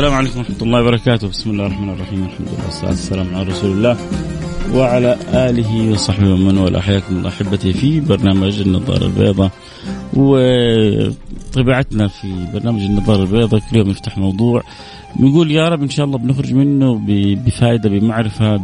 السلام 0.00 0.16
عليكم 0.18 0.38
ورحمة 0.38 0.62
الله 0.62 0.80
وبركاته. 0.80 1.28
بسم 1.28 1.50
الله 1.50 1.66
الرحمن 1.66 1.88
الرحيم. 1.88 2.24
الحمد 2.24 2.48
لله 2.48 2.64
والصلاة 2.64 2.90
والسلام 2.90 3.34
على 3.34 3.44
رسول 3.48 3.70
الله 3.70 3.96
وعلى 4.74 5.16
آله 5.32 5.92
وصحبه 5.92 6.32
ومن 6.32 6.58
والاه. 6.58 6.80
حياكم 6.80 7.16
الله 7.16 7.28
أحبتي 7.28 7.72
في 7.72 8.00
برنامج 8.00 8.60
النظارة 8.60 9.06
البيضاء. 9.06 9.50
وطبيعتنا 10.16 12.08
في 12.08 12.46
برنامج 12.54 12.82
النظارة 12.82 13.22
البيضاء 13.22 13.60
كل 13.70 13.76
يوم 13.76 13.88
نفتح 13.88 14.18
موضوع 14.18 14.62
بنقول 15.16 15.50
يا 15.50 15.68
رب 15.68 15.82
إن 15.82 15.90
شاء 15.90 16.06
الله 16.06 16.18
بنخرج 16.18 16.54
منه 16.54 17.00
بفائدة 17.44 17.88
بمعرفة 17.88 18.56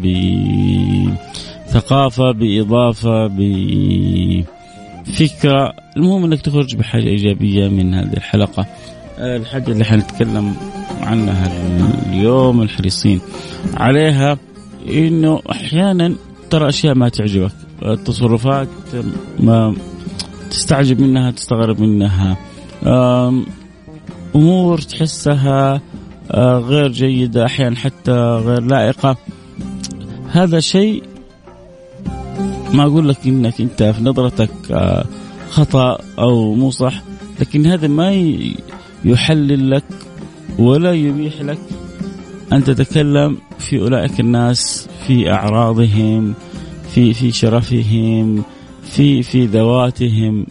بثقافة 1.69 2.33
بإضافة 2.33 3.27
بفكرة. 5.07 5.73
المهم 5.97 6.25
أنك 6.25 6.41
تخرج 6.41 6.77
بحاجة 6.77 7.09
إيجابية 7.09 7.69
من 7.69 7.95
هذه 7.95 8.13
الحلقة. 8.13 8.67
الحاجة 9.19 9.73
اللي 9.73 9.85
حنتكلم 9.85 10.57
عنها 11.01 11.47
اليوم 12.07 12.63
الحريصين 12.63 13.21
عليها 13.75 14.39
إنه 14.89 15.43
أحيانا 15.51 16.15
ترى 16.51 16.69
أشياء 16.69 16.95
ما 16.95 17.09
تعجبك. 17.09 17.53
التصرفات 17.83 18.69
ما 19.41 19.75
تستعجب 20.51 21.01
منها 21.01 21.31
تستغرب 21.31 21.81
منها. 21.81 22.37
أمور 24.35 24.79
تحسها 24.79 25.81
غير 26.35 26.93
جيدة 26.93 27.47
أحيانا 27.47 27.77
حتى 27.77 28.13
غير 28.13 28.63
لائقة. 28.63 29.17
هذا 30.31 30.61
شيء 30.61 31.03
ما 32.73 32.83
أقول 32.83 33.09
لك 33.09 33.27
إنك 33.27 33.61
أنت 33.61 33.83
في 33.83 34.03
نظرتك 34.03 34.51
خطأ 35.51 35.99
أو 36.19 36.55
مو 36.55 36.71
صح 36.71 37.03
لكن 37.41 37.67
هذا 37.67 37.89
ما 37.89 38.13
يحلل 39.05 39.71
لك 39.71 39.85
ولا 40.59 40.93
يبيح 40.93 41.41
لك 41.41 41.59
أن 42.53 42.65
تتكلم 42.65 43.39
في 43.59 43.81
أولئك 43.81 44.21
الناس 44.21 44.89
في 45.07 45.33
أعراضهم 45.33 46.35
في 46.95 47.15
في 47.15 47.33
شرفهم 47.33 48.43
في 48.83 49.23
في 49.23 49.47
ذواتهم. 49.47 50.47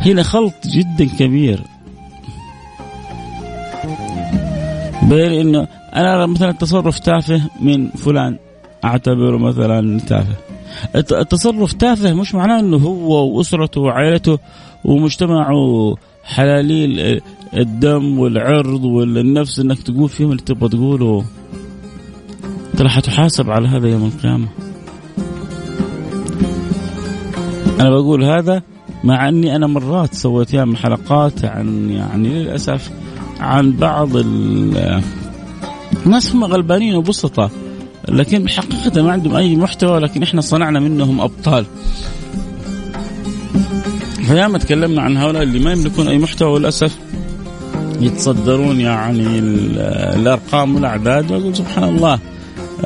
هنا 0.00 0.22
خلط 0.22 0.54
جدا 0.66 1.16
كبير. 1.18 1.60
بين 5.02 5.32
إنه 5.32 5.68
أنا 5.94 6.26
مثلا 6.26 6.52
تصرف 6.52 6.98
تافه 6.98 7.42
من 7.60 7.90
فلان 7.90 8.38
أعتبره 8.84 9.36
مثلا 9.36 10.00
تافه. 10.00 10.36
التصرف 10.94 11.72
تافه 11.72 12.12
مش 12.14 12.34
معناه 12.34 12.60
إنه 12.60 12.76
هو 12.76 13.36
وأسرته 13.36 13.80
وعائلته 13.80 14.38
ومجتمعه 14.84 15.94
حلاليل 16.24 17.20
الدم 17.56 18.18
والعرض 18.18 18.84
والنفس 18.84 19.58
إنك 19.58 19.82
تقول 19.82 20.08
فيهم 20.08 20.30
اللي 20.30 20.42
تبغى 20.42 20.68
تقوله. 20.68 21.24
أنت 22.72 22.82
راح 22.82 23.00
تحاسب 23.00 23.50
على 23.50 23.68
هذا 23.68 23.88
يوم 23.88 24.04
القيامة. 24.06 24.48
أنا 27.80 27.90
بقول 27.90 28.24
هذا 28.24 28.62
مع 29.04 29.28
أني 29.28 29.56
أنا 29.56 29.66
مرات 29.66 30.14
سويت 30.14 30.54
ياما 30.54 30.76
حلقات 30.76 31.44
عن 31.44 31.90
يعني 31.90 32.28
للأسف 32.28 32.90
عن 33.40 33.72
بعض 33.72 34.08
الناس 36.06 36.32
هم 36.32 36.44
غلبانين 36.44 36.94
وبسطة 36.94 37.50
لكن 38.08 38.44
بحقيقة 38.44 39.02
ما 39.02 39.12
عندهم 39.12 39.36
أي 39.36 39.56
محتوى 39.56 40.00
لكن 40.00 40.22
إحنا 40.22 40.40
صنعنا 40.40 40.80
منهم 40.80 41.20
أبطال. 41.20 41.66
فياما 44.28 44.58
تكلمنا 44.58 45.02
عن 45.02 45.16
هؤلاء 45.16 45.42
اللي 45.42 45.58
ما 45.58 45.72
يملكون 45.72 46.08
أي 46.08 46.18
محتوى 46.18 46.52
وللأسف 46.52 46.98
يتصدرون 48.00 48.80
يعني 48.80 49.38
الأرقام 50.16 50.74
والأعداد 50.74 51.30
وأقول 51.30 51.56
سبحان 51.56 51.84
الله 51.84 52.18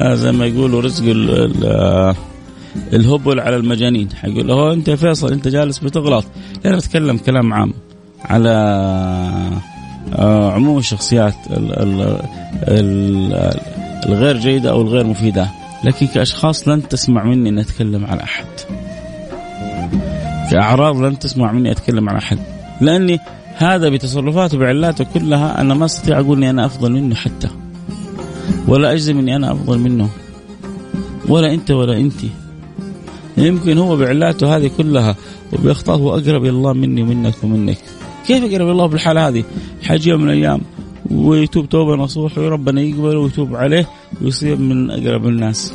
زي 0.02 0.32
ما 0.32 0.46
يقولوا 0.46 0.80
رزق 0.80 1.04
الهبل 2.92 3.40
على 3.40 3.56
المجانين. 3.56 4.08
حيقول 4.12 4.48
له 4.48 4.72
أنت 4.72 4.90
فيصل 4.90 5.32
أنت 5.32 5.48
جالس 5.48 5.78
بتغلط. 5.78 6.24
أنا 6.66 6.76
بتكلم 6.76 7.16
كلام 7.16 7.52
عام 7.52 7.72
على 8.24 8.50
عموم 10.54 10.78
الشخصيات 10.78 11.34
الغير 14.06 14.36
جيدة 14.36 14.70
أو 14.70 14.82
الغير 14.82 15.06
مفيدة. 15.06 15.48
لكن 15.84 16.06
كأشخاص 16.06 16.68
لن 16.68 16.88
تسمع 16.88 17.24
مني 17.24 17.48
أن 17.48 17.58
أتكلم 17.58 18.06
عن 18.06 18.18
أحد. 18.18 18.46
كأعراض 20.52 20.96
لن 20.96 21.18
تسمع 21.18 21.52
مني 21.52 21.70
أتكلم 21.70 22.08
عن 22.08 22.16
أحد 22.16 22.38
لأني 22.80 23.18
هذا 23.56 23.88
بتصرفاته 23.88 24.58
بعلاته 24.58 25.04
كلها 25.14 25.60
أنا 25.60 25.74
ما 25.74 25.84
أستطيع 25.84 26.20
أقول 26.20 26.36
أني 26.36 26.50
أنا 26.50 26.66
أفضل 26.66 26.92
منه 26.92 27.14
حتى. 27.14 27.48
ولا 28.68 28.92
أجزم 28.92 29.18
أني 29.18 29.36
أنا 29.36 29.52
أفضل 29.52 29.78
منه. 29.78 30.08
ولا 31.28 31.54
أنت 31.54 31.70
ولا 31.70 31.96
أنت. 31.96 32.20
يمكن 33.36 33.78
هو 33.78 33.96
بعلاته 33.96 34.56
هذه 34.56 34.70
كلها 34.78 35.16
وبأخطاء 35.52 35.96
هو 35.96 36.10
أقرب 36.10 36.42
إلى 36.42 36.50
الله 36.50 36.72
مني 36.72 37.02
ومنك 37.02 37.34
ومنك. 37.44 37.78
كيف 38.26 38.44
إلى 38.44 38.70
الله 38.70 38.86
بالحالة 38.86 39.28
هذه؟ 39.28 39.44
حاجة 39.82 40.08
يوم 40.08 40.20
من 40.20 40.30
الأيام 40.30 40.60
ويتوب 41.10 41.68
توبة 41.68 41.96
نصوح 41.96 42.38
وربنا 42.38 42.80
يقبل 42.80 43.16
ويتوب 43.16 43.56
عليه 43.56 43.88
ويصير 44.22 44.56
من 44.56 44.90
أقرب 44.90 45.26
الناس. 45.26 45.72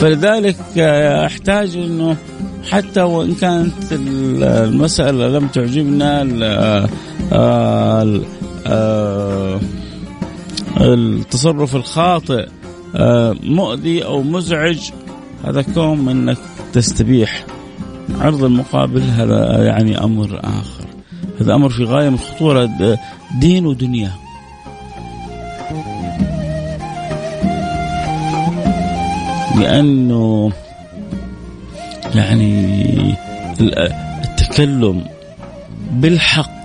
فلذلك 0.00 0.78
أحتاج 1.26 1.76
أنه 1.76 2.16
حتى 2.70 3.02
وإن 3.02 3.34
كانت 3.34 3.92
المسألة 3.92 5.28
لم 5.28 5.46
تعجبنا 5.46 6.22
التصرف 10.80 11.76
الخاطئ 11.76 12.48
مؤذي 13.42 14.04
أو 14.04 14.22
مزعج 14.22 14.78
هذا 15.44 15.62
كوم 15.62 16.08
أنك 16.08 16.38
تستبيح. 16.72 17.44
عرض 18.20 18.44
المقابل 18.44 19.00
هذا 19.00 19.64
يعني 19.64 20.04
أمر 20.04 20.40
آخر. 20.44 20.86
هذا 21.40 21.54
أمر 21.54 21.68
في 21.68 21.84
غاية 21.84 22.08
من 22.08 22.14
الخطورة 22.14 22.70
دين 23.40 23.66
ودنيا. 23.66 24.12
لأنه 29.60 30.52
يعني 32.14 33.14
التكلم 33.60 35.04
بالحق 35.92 36.58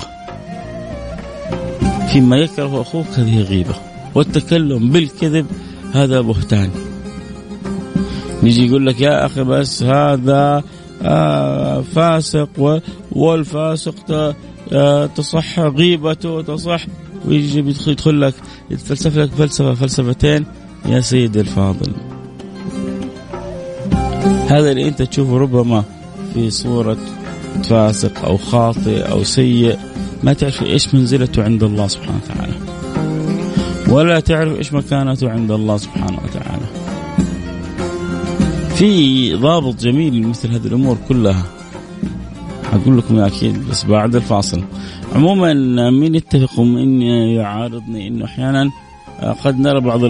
فيما 2.12 2.38
يكره 2.38 2.82
أخوك 2.82 3.08
هذه 3.18 3.42
غيبة 3.42 3.76
والتكلم 4.16 4.90
بالكذب 4.90 5.46
هذا 5.94 6.22
بهتان. 6.22 6.70
يجي 8.44 8.68
يقول 8.68 8.88
لك 8.88 9.02
يا 9.02 9.26
أخي 9.26 9.44
بس 9.44 9.84
هذا 9.84 10.64
آه 11.04 11.82
فاسق 11.82 12.82
والفاسق 13.12 13.96
تصح 15.16 15.60
غيبته 15.60 16.42
تصح. 16.42 16.86
ويجي 17.26 17.60
يدخل 17.88 18.22
لك 18.22 18.34
يتفلسف 18.72 19.18
لك 19.18 19.30
فلسفة 19.30 19.74
فلسفتين. 19.74 20.46
يا 20.86 21.00
سيدي 21.00 21.40
الفاضل. 21.40 21.92
هذا 24.54 24.72
اللي 24.72 24.88
انت 24.88 25.02
تشوفه 25.02 25.38
ربما 25.38 25.84
في 26.34 26.50
صورة 26.50 26.98
فاسق 27.64 28.26
أو 28.26 28.38
خاطئ 28.38 29.12
أو 29.12 29.24
سيء. 29.24 29.78
ما 30.24 30.34
تعرف 30.34 30.64
إيش 30.64 30.96
منزلته 30.96 31.44
عند 31.44 31.64
الله 31.64 31.88
سبحانه 31.88 32.20
وتعالى. 32.24 32.54
ولا 33.90 34.20
تعرف 34.20 34.58
إيش 34.58 34.74
مكانته 34.74 35.30
عند 35.30 35.52
الله 35.52 35.78
سبحانه 35.78 36.20
وتعالى. 36.24 36.66
في 38.76 39.34
ضابط 39.36 39.76
جميل 39.82 40.14
لمثل 40.14 40.52
هذه 40.52 40.68
الأمور 40.68 40.98
كلها. 41.08 41.44
أقول 42.74 42.98
لكم 42.98 43.20
أكيد 43.20 43.70
بس 43.70 43.86
بعد 43.86 44.16
الفاصل. 44.16 44.64
عموما 45.16 45.54
مين 45.90 46.16
يتفق 46.16 46.60
ومين 46.60 47.02
يعارضني 47.02 48.08
إنه 48.08 48.26
أحيانا 48.26 48.70
قد 49.44 49.60
نرى 49.60 49.80
بعض 49.82 50.04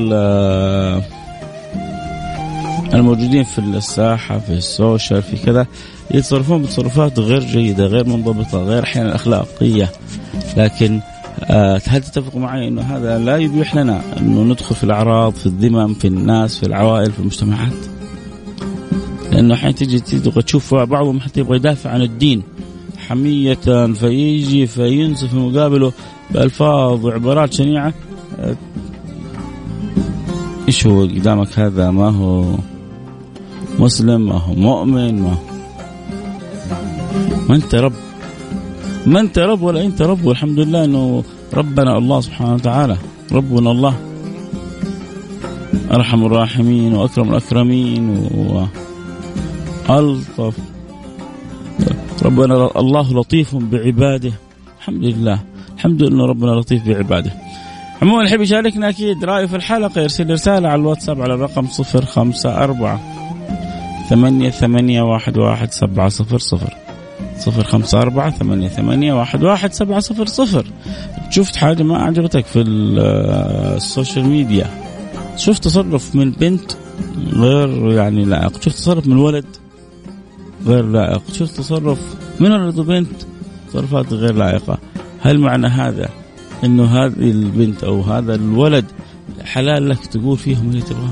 الموجودين 2.93 3.43
في 3.43 3.59
الساحة 3.59 4.39
في 4.39 4.53
السوشيال 4.53 5.21
في 5.21 5.37
كذا 5.37 5.67
يتصرفون 6.11 6.61
بتصرفات 6.61 7.19
غير 7.19 7.43
جيدة 7.43 7.85
غير 7.85 8.07
منضبطة 8.07 8.63
غير 8.63 8.83
أحيانا 8.83 9.15
أخلاقية. 9.15 9.91
لكن 10.57 10.99
آه، 11.43 11.81
هل 11.87 12.01
تتفق 12.01 12.35
معي 12.35 12.67
أنه 12.67 12.81
هذا 12.81 13.17
لا 13.17 13.37
يبيح 13.37 13.75
لنا 13.75 14.01
أنه 14.19 14.43
ندخل 14.43 14.75
في 14.75 14.83
الأعراض 14.83 15.33
في 15.33 15.45
الذمم 15.45 15.93
في 15.93 16.07
الناس 16.07 16.59
في 16.59 16.65
العوائل 16.65 17.11
في 17.11 17.19
المجتمعات؟ 17.19 17.73
لأنه 19.31 19.53
أحيانا 19.53 19.75
تجي 19.75 19.99
تشوف 20.41 20.73
بعضهم 20.73 21.19
حتى 21.19 21.39
يبغى 21.39 21.55
يدافع 21.55 21.89
عن 21.89 22.01
الدين. 22.01 22.43
حمية 22.97 23.93
فيجي 23.93 24.67
فينسف 24.67 25.33
مقابله 25.33 25.93
بألفاظ 26.31 27.05
وعبارات 27.05 27.53
شنيعة. 27.53 27.93
إيش 30.67 30.87
هو 30.87 31.01
قدامك 31.01 31.59
هذا؟ 31.59 31.91
ما 31.91 32.09
هو؟ 32.09 32.55
مسلم 33.79 34.25
ما 34.25 34.37
هو 34.37 34.53
مؤمن 34.53 35.21
ما 35.21 35.29
هو 35.29 35.37
ما 37.49 37.55
أنت 37.55 37.75
رب 37.75 37.93
ما 39.05 39.19
أنت 39.19 39.39
رب 39.39 39.61
ولا 39.61 39.85
أنت 39.85 40.01
رب 40.01 40.25
والحمد 40.25 40.59
لله 40.59 40.85
إنه 40.85 41.23
ربنا 41.53 41.97
الله 41.97 42.21
سبحانه 42.21 42.53
وتعالى 42.53 42.97
ربنا 43.31 43.71
الله. 43.71 43.95
أرحم 45.91 46.25
الراحمين 46.25 46.93
وأكرم 46.93 47.29
الأكرمين 47.29 48.29
وألطف. 49.89 50.57
ربنا 52.23 52.79
الله 52.79 53.13
لطيف 53.13 53.55
بعباده. 53.55 54.31
الحمد 54.79 55.03
لله 55.03 55.39
الحمد 55.75 56.03
لله 56.03 56.25
ربنا 56.25 56.51
لطيف 56.51 56.87
بعباده. 56.87 57.31
عموما 58.01 58.23
يحب 58.23 58.41
يشاركنا 58.41 58.89
أكيد 58.89 59.25
رأيه 59.25 59.45
في 59.45 59.55
الحلقة 59.55 60.01
يرسل 60.01 60.29
رسالة 60.29 60.69
على 60.69 60.81
الواتساب 60.81 61.21
على 61.21 61.33
الرقم 61.33 61.67
054 61.67 63.12
ثمانية 64.09 64.49
ثمانية 64.49 65.01
واحد 65.01 65.37
واحد 65.37 65.71
سبعة 65.71 66.09
صفر 66.09 66.37
صفر. 66.37 66.73
صفر 67.37 67.63
خمسة 67.63 68.01
أربعة 68.01 68.31
ثمانية 68.31 68.67
ثمانية 68.67 69.13
واحد 69.13 69.43
واحد 69.43 69.73
سبعة 69.73 69.99
صفر 69.99 70.25
صفر. 70.25 70.65
شفت 71.29 71.55
حاجة 71.55 71.83
ما 71.83 71.99
أعجبتك 71.99 72.45
في 72.45 72.61
السوشيال 72.61 74.25
ميديا 74.25 74.67
شفت 75.37 75.63
تصرف 75.63 76.15
من 76.15 76.31
بنت 76.31 76.71
غير 77.33 77.91
يعني 77.91 78.25
لائق. 78.25 78.61
شفت 78.61 78.75
تصرف 78.75 79.07
من 79.07 79.17
ولد 79.17 79.45
غير 80.65 80.85
لائق. 80.85 81.21
شوف 81.33 81.51
تصرف 81.51 81.99
من 82.39 82.51
ولد 82.51 82.79
وبنت 82.79 83.11
تصرفات 83.69 84.13
غير 84.13 84.33
لائقة. 84.35 84.77
هل 85.21 85.39
معنى 85.39 85.67
هذا 85.67 86.09
إنه 86.63 86.85
هذه 86.85 87.31
البنت 87.31 87.83
أو 87.83 88.01
هذا 88.01 88.35
الولد 88.35 88.85
حلال 89.45 89.89
لك 89.89 90.05
تقول 90.05 90.37
فيهم 90.37 90.69
اللي 90.69 90.81
تبغاه؟ 90.81 91.09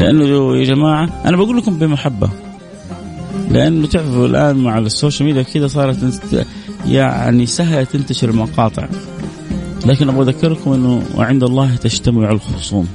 لأنه 0.00 0.56
يا 0.56 0.64
جماعة 0.64 1.08
أنا 1.24 1.36
بقول 1.36 1.56
لكم 1.56 1.78
بمحبة. 1.78 2.30
لأنه 3.50 3.86
تعرفوا 3.86 4.26
الآن 4.26 4.56
مع 4.56 4.78
السوشيال 4.78 5.28
ميديا 5.28 5.42
كذا 5.42 5.66
صارت 5.66 6.22
يعني 6.86 7.46
سهلة 7.46 7.84
تنتشر 7.84 8.30
المقاطع. 8.30 8.88
لكن 9.86 10.08
أبغى 10.08 10.22
أذكركم 10.22 10.72
إنه 10.72 11.02
وعند 11.16 11.42
الله 11.42 11.76
تجتمع 11.76 12.30
الخصوم. 12.30 12.88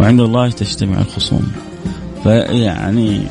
وعند 0.00 0.20
الله 0.20 0.50
تجتمع 0.50 0.98
الخصوم. 0.98 1.52
فيعني 2.24 3.22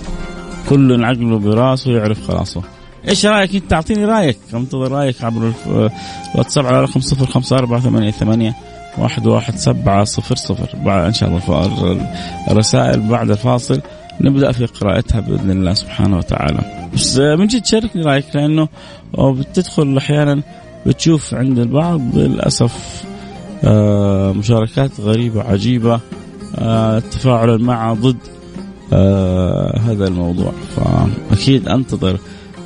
كل 0.69 1.03
عقله 1.05 1.39
براسه 1.39 1.91
يعرف 1.91 2.27
خلاصه. 2.27 2.61
إيش 3.07 3.25
رأيك؟ 3.25 3.55
أنت 3.55 3.73
أعطيني 3.73 4.05
رأيك. 4.05 4.37
أنتظر 4.53 4.91
رأيك 4.91 5.23
عبر 5.23 5.51
الواتساب 6.35 6.65
على 6.65 6.81
رقم 6.81 6.99
05488 6.99 8.53
واحد 8.97 9.27
واحد 9.27 9.55
سبعة 9.55 10.03
صفر 10.03 10.35
صفر. 10.35 10.69
إن 11.07 11.13
شاء 11.13 11.29
الله 11.29 12.07
الرسائل 12.51 12.99
بعد 13.01 13.31
الفاصل. 13.31 13.81
نبدأ 14.21 14.51
في 14.51 14.65
قراءتها 14.65 15.19
بإذن 15.19 15.51
الله 15.51 15.73
سبحانه 15.73 16.17
وتعالى. 16.17 16.89
بس 16.93 17.17
من 17.17 17.47
جد 17.47 17.65
شاركني 17.65 18.01
رأيك 18.01 18.25
لأنه 18.35 18.67
بتدخل 19.17 19.97
أحيانا 19.97 20.41
بتشوف 20.85 21.33
عند 21.33 21.59
البعض 21.59 22.17
للأسف 22.17 23.03
آه، 23.63 24.31
مشاركات 24.31 24.99
غريبة 24.99 25.43
عجيبة 25.43 25.99
آه، 26.55 26.99
تفاعلا 26.99 27.57
مع 27.57 27.93
ضد 27.93 28.17
آه، 28.93 29.79
هذا 29.79 30.07
الموضوع. 30.07 30.51
فأكيد 30.75 31.67
أنتظر 31.67 32.19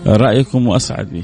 رأيكم 0.08 0.68
وأسعد 0.68 1.10
به 1.10 1.24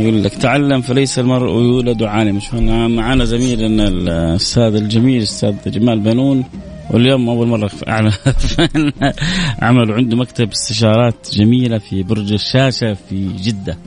يقول 0.00 0.24
لك 0.24 0.34
تعلم 0.34 0.80
فليس 0.80 1.18
المرء 1.18 1.50
يولد 1.50 2.02
عالما. 2.02 2.40
معنا 2.88 3.24
زميلنا 3.24 3.88
الأستاذ 3.88 4.74
الجميل 4.74 5.16
الاستاذ 5.16 5.54
جمال 5.66 6.00
بنون. 6.00 6.44
واليوم 6.90 7.28
أول 7.28 7.46
مرة 7.46 7.70
عمل 9.62 9.92
عنده 9.92 10.16
مكتب 10.16 10.50
استشارات 10.50 11.28
جميلة 11.32 11.78
في 11.78 12.02
برج 12.02 12.32
الشاشة 12.32 12.96
في 13.08 13.28
جدة. 13.42 13.78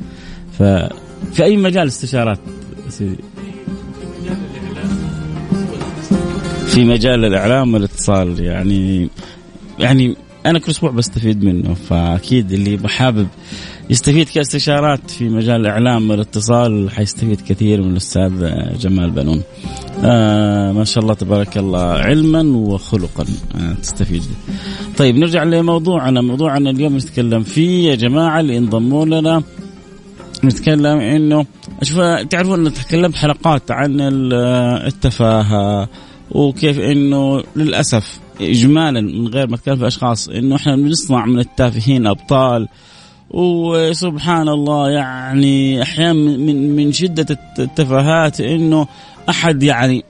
ففي 0.60 1.43
أي 1.43 1.58
مجال 1.58 1.88
استشارات؟ 1.88 2.39
في 6.67 6.84
مجال 6.84 7.25
الإعلام 7.25 7.74
والاتصال 7.74 8.39
يعني 8.39 9.10
يعني 9.79 10.15
أنا 10.46 10.60
كل 10.60 10.72
أسبوع 10.72 10.91
بستفيد 10.91 11.43
منه 11.43 11.74
فأكيد 11.74 12.51
اللي 12.51 12.89
حابب 12.89 13.27
يستفيد 13.90 14.30
كاستشارات 14.30 15.12
في 15.12 15.30
مجال 15.30 15.62
الإعلام 15.62 16.10
والاتصال 16.10 16.92
حيستفيد 16.92 17.42
كثير 17.42 17.82
من 17.82 17.92
الأستاذ 17.92 18.32
جمال 18.80 19.12
بنون. 19.12 19.44
آه 20.04 20.72
ما 20.72 20.84
شاء 20.84 21.04
الله 21.04 21.13
تبارك 21.13 21.58
الله 21.58 21.80
علما 21.80 22.58
وخلقا 22.58 23.25
آه 23.56 23.74
تستفيد. 23.74 24.24
طيب 24.98 25.16
نرجع 25.16 25.44
لموضوعنا. 25.44 26.22
موضوعنا 26.22 26.70
اليوم 26.70 26.98
نتكلم 26.98 27.44
فيه 27.44 27.90
يا 27.90 27.96
جماعة 27.96 28.40
اللي 28.40 28.58
انضموا 28.58 29.06
لنا. 29.06 29.44
نتكلم 30.44 31.00
إنه 31.00 31.46
شوف 31.84 32.00
تعرفون 32.30 32.66
ان 32.66 32.74
تكلمت 32.74 33.16
حلقات 33.16 33.72
عن 33.72 33.98
التفاهة 34.88 35.90
وكيف 36.32 36.80
إنه 36.80 37.44
للأسف 37.56 38.20
اجمالا 38.42 39.02
من 39.02 39.28
غير 39.28 39.48
ما 39.48 39.56
اتكلم 39.56 39.75
في 39.75 39.88
أشخاص 39.88 40.30
إنه 40.30 40.56
إحنا 40.56 40.75
بنصنع 40.75 41.25
من 41.25 41.40
التافهين 41.40 42.08
أبطال. 42.08 42.68
وسبحان 43.34 44.50
الله 44.50 44.90
يعني 44.90 45.82
أحيانا 45.82 46.13
من 46.13 46.75
من 46.75 46.92
شدة 46.92 47.38
التفاهات 47.60 48.42
إنه 48.42 48.88
أحد 49.30 49.63
يعني 49.63 50.04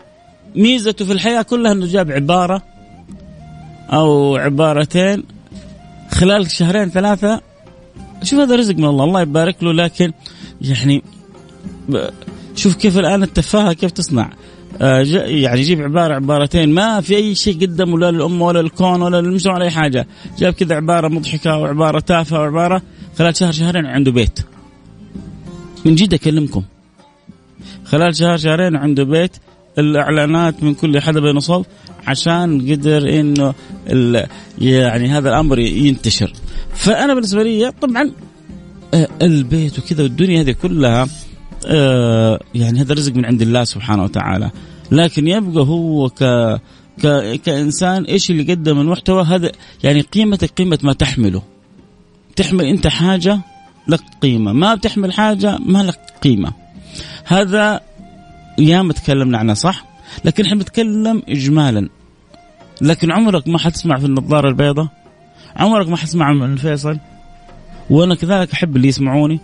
ميزته 0.56 1.06
في 1.06 1.14
الحياة 1.14 1.42
كلها 1.42 1.72
إنه 1.72 1.86
جاب 1.86 2.12
عبارة 2.12 2.62
أو 3.90 4.36
عبارتين 4.36 5.24
خلال 6.12 6.52
شهرين 6.52 6.90
ثلاثة. 6.90 7.42
شوف 8.24 8.40
هذا 8.40 8.56
رزق 8.56 8.76
من 8.76 8.86
الله 8.86 9.04
الله 9.04 9.22
يبارك 9.22 9.64
له 9.64 9.74
لكن 9.74 10.12
يعني 10.62 11.04
شوف 12.56 12.76
كيف 12.76 12.98
الآن 12.98 13.24
التفاهة 13.24 13.74
كيف 13.74 13.92
تصنع. 13.92 14.30
آه، 14.82 15.00
يعني 15.26 15.60
يجيب 15.60 15.82
عبارة 15.82 16.14
عبارتين 16.14 16.70
ما 16.70 17.02
في 17.02 17.16
أي 17.16 17.36
شيء 17.36 17.62
قدمه 17.62 18.00
لا 18.00 18.12
للامه 18.12 18.46
ولا 18.46 18.62
للكون 18.62 19.02
ولا 19.02 19.22
للمجتمع 19.22 19.56
ولا 19.56 19.66
أي 19.66 19.70
حاجة. 19.70 20.08
جاب 20.40 20.54
كذا 20.54 20.76
عبارة 20.76 21.08
مضحكة 21.08 21.58
وعباره 21.58 22.00
تافهة 22.00 22.40
وعباره 22.40 22.82
خلال 23.18 23.36
شهر 23.36 23.52
شهرين 23.52 23.86
عنده 23.86 24.12
بيت. 24.12 24.40
من 25.86 25.96
جد 25.96 26.14
أكلمكم. 26.14 26.64
خلال 27.86 28.16
شهر 28.16 28.38
شهرين 28.38 28.76
عنده 28.76 29.04
بيت. 29.04 29.32
الإعلانات 29.78 30.64
من 30.64 30.74
كل 30.74 31.02
حدا 31.02 31.20
بين 31.20 31.40
صوب 31.40 31.66
عشان 32.08 32.72
قدر 32.72 33.20
إنه 33.20 33.54
يعني 34.58 35.08
هذا 35.08 35.30
الأمر 35.30 35.60
ينتشر. 35.60 36.34
فأنا 36.74 37.14
بالنسبة 37.14 37.44
لي 37.44 37.72
طبعا 37.82 38.12
آه، 38.94 39.08
البيت 39.22 39.80
وكذا 39.80 40.04
والدنيا 40.04 40.42
هذه 40.42 40.52
كلها 40.52 41.08
آه، 41.66 42.40
يعني 42.56 42.82
هذا 42.82 42.94
رزق 42.94 43.16
من 43.16 43.26
عند 43.26 43.42
الله 43.42 43.64
سبحانه 43.64 44.04
وتعالى. 44.04 44.52
لكن 44.92 45.28
يبقى 45.28 45.64
هو 45.64 46.10
ك 46.10 46.24
ك 47.04 47.36
كإنسان 47.46 48.04
إيش 48.04 48.32
اللي 48.32 48.54
قدم 48.54 48.80
المحتوى 48.80 49.24
هذا 49.24 49.52
يعني 49.84 50.02
قيمتك 50.02 50.50
قيمة 50.50 50.80
ما 50.84 50.94
تحمله. 50.94 51.42
تحمل 52.36 52.66
انت 52.66 52.88
حاجة 52.88 53.40
لك 53.88 54.02
قيمة. 54.22 54.54
ما 54.54 54.76
بتحمل 54.76 55.14
حاجة 55.14 55.58
ما 55.58 55.84
لك 55.84 56.00
قيمة. 56.24 56.54
هذا 57.26 57.82
ياما 58.58 58.94
تكلمنا 58.94 59.38
عنه 59.38 59.54
صح؟ 59.54 59.86
لكن 60.26 60.46
إحنا 60.46 60.58
بنتكلم 60.58 61.22
اجمالا. 61.30 61.90
لكن 62.82 63.12
عمرك 63.12 63.48
ما 63.48 63.60
حتسمع 63.60 64.00
في 64.00 64.06
النظارة 64.06 64.50
البيضاء؟ 64.50 64.88
عمرك 65.56 65.90
ما 65.90 65.98
حتسمع 65.98 66.34
من 66.34 66.56
فيصل 66.56 66.98
وأنا 67.90 68.16
كذلك 68.16 68.52
أحب 68.52 68.76
اللي 68.76 68.88
يسمعوني. 68.88 69.40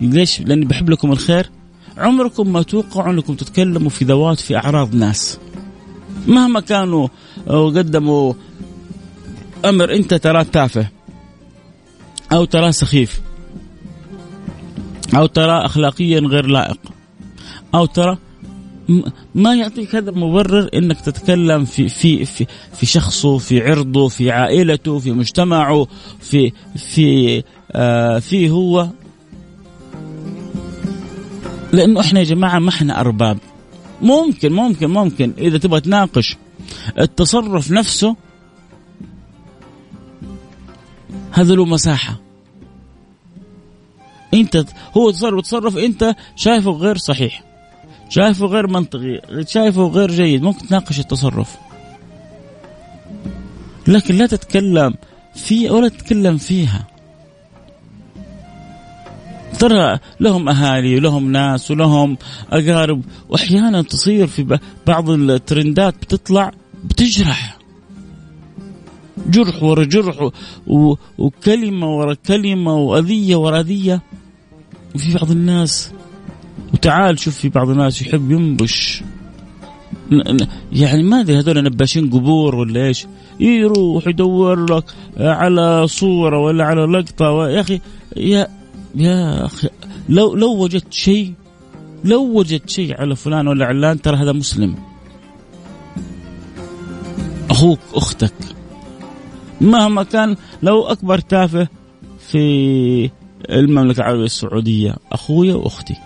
ليش؟ 0.00 0.40
لأني 0.40 0.64
بحب 0.64 0.90
لكم 0.90 1.12
الخير. 1.12 1.50
عمركم 1.98 2.52
ما 2.52 2.62
توقعوا 2.62 3.12
أنكم 3.12 3.34
تتكلموا 3.34 3.90
في 3.90 4.04
ذوات 4.04 4.40
في 4.40 4.56
أعراض 4.56 4.94
ناس. 4.94 5.38
مهما 6.26 6.60
كانوا 6.60 7.08
قدموا 7.48 8.34
أمر 9.64 9.94
أنت 9.94 10.14
تراه 10.14 10.42
تافه. 10.42 10.88
أو 12.32 12.44
تراه 12.44 12.70
سخيف. 12.70 13.20
أو 15.16 15.26
تراه 15.26 15.66
اخلاقيا 15.66 16.20
غير 16.20 16.46
لائق. 16.46 16.78
أو 17.74 17.86
ترى 17.86 18.18
ما 19.34 19.54
يعطيك 19.54 19.94
هذا 19.94 20.10
مبرر 20.10 20.68
إنك 20.74 21.00
تتكلم 21.00 21.64
في 21.64 21.88
في 21.88 22.24
في 22.24 22.46
في 22.72 22.86
شخصه 22.86 23.38
في 23.38 23.60
عرضه 23.60 24.08
في 24.08 24.30
عائلته 24.30 24.98
في 24.98 25.12
مجتمعه 25.12 25.86
في 26.20 26.52
في 26.76 27.42
آه 27.72 28.18
في 28.18 28.50
هو. 28.50 28.88
لأنه 31.72 32.00
إحنا 32.00 32.18
يا 32.18 32.24
جماعة 32.24 32.58
ما 32.58 32.68
إحنا 32.68 33.00
أرباب. 33.00 33.38
ممكن 34.02 34.52
ممكن 34.52 34.90
ممكن 34.90 35.32
إذا 35.38 35.58
تبغى 35.58 35.80
تناقش 35.80 36.36
التصرف 36.98 37.70
نفسه 37.70 38.16
هذا 41.32 41.54
له 41.54 41.64
مساحة. 41.64 42.20
انت 44.34 44.64
هو 44.96 45.10
تصرف 45.10 45.42
تصرف 45.42 45.76
انت 45.76 46.16
شايفه 46.36 46.70
غير 46.70 46.96
صحيح. 46.96 47.42
شايفه 48.08 48.46
غير 48.46 48.66
منطقي. 48.66 49.20
شايفه 49.46 49.82
غير 49.86 50.10
جيد. 50.10 50.42
ممكن 50.42 50.66
تناقش 50.66 51.00
التصرف. 51.00 51.56
لكن 53.88 54.14
لا 54.14 54.26
تتكلم 54.26 54.94
فيه 55.34 55.70
ولا 55.70 55.88
تتكلم 55.88 56.36
فيها. 56.36 56.86
ترى 59.58 59.98
لهم 60.20 60.48
أهالي 60.48 60.96
ولهم 60.96 61.32
ناس 61.32 61.70
ولهم 61.70 62.18
أقارب. 62.50 63.02
وأحيانا 63.28 63.82
تصير 63.82 64.26
في 64.26 64.58
بعض 64.86 65.10
الترندات 65.10 65.94
بتطلع 65.94 66.52
بتجرح. 66.84 67.59
جرح 69.26 69.62
ورا 69.62 69.84
جرح 69.84 70.30
وكلمة 71.18 71.96
ورا 71.96 72.14
كلمة 72.14 72.74
وأذية 72.76 73.36
ورا 73.36 73.60
أذية. 73.60 74.02
وفي 74.94 75.14
بعض 75.14 75.30
الناس 75.30 75.92
وتعال 76.74 77.18
شوف 77.18 77.36
في 77.36 77.48
بعض 77.48 77.70
الناس 77.70 78.02
يحب 78.02 78.30
ينبش. 78.30 79.02
يعني 80.72 81.02
ما 81.02 81.20
أدري 81.20 81.38
هذول 81.38 81.64
نباشين 81.64 82.10
قبور 82.10 82.54
ولا 82.54 82.86
إيش. 82.86 83.06
يروح 83.40 84.06
يدور 84.06 84.74
لك 84.74 84.84
على 85.16 85.86
صورة 85.86 86.38
ولا 86.38 86.64
على 86.64 86.80
لقطة 86.80 87.48
يا 87.48 87.60
أخي 87.60 87.80
يا 88.16 88.48
يا 88.94 89.46
أخي 89.46 89.68
لو 90.08 90.34
لو 90.34 90.56
وجدت 90.56 90.92
شيء 90.92 91.32
لو 92.04 92.38
وجدت 92.38 92.70
شيء 92.70 93.00
على 93.00 93.16
فلان 93.16 93.48
ولا 93.48 93.66
علان 93.66 94.02
ترى 94.02 94.16
هذا 94.16 94.32
مسلم. 94.32 94.74
أخوك 97.50 97.78
أختك. 97.94 98.34
مهما 99.60 100.02
كان 100.02 100.36
لو 100.62 100.82
أكبر 100.82 101.18
تافه 101.18 101.68
في 102.30 103.10
المملكة 103.50 104.00
العربية 104.00 104.24
السعودية 104.24 104.96
اخويا 105.12 105.54
وأختي. 105.54 105.96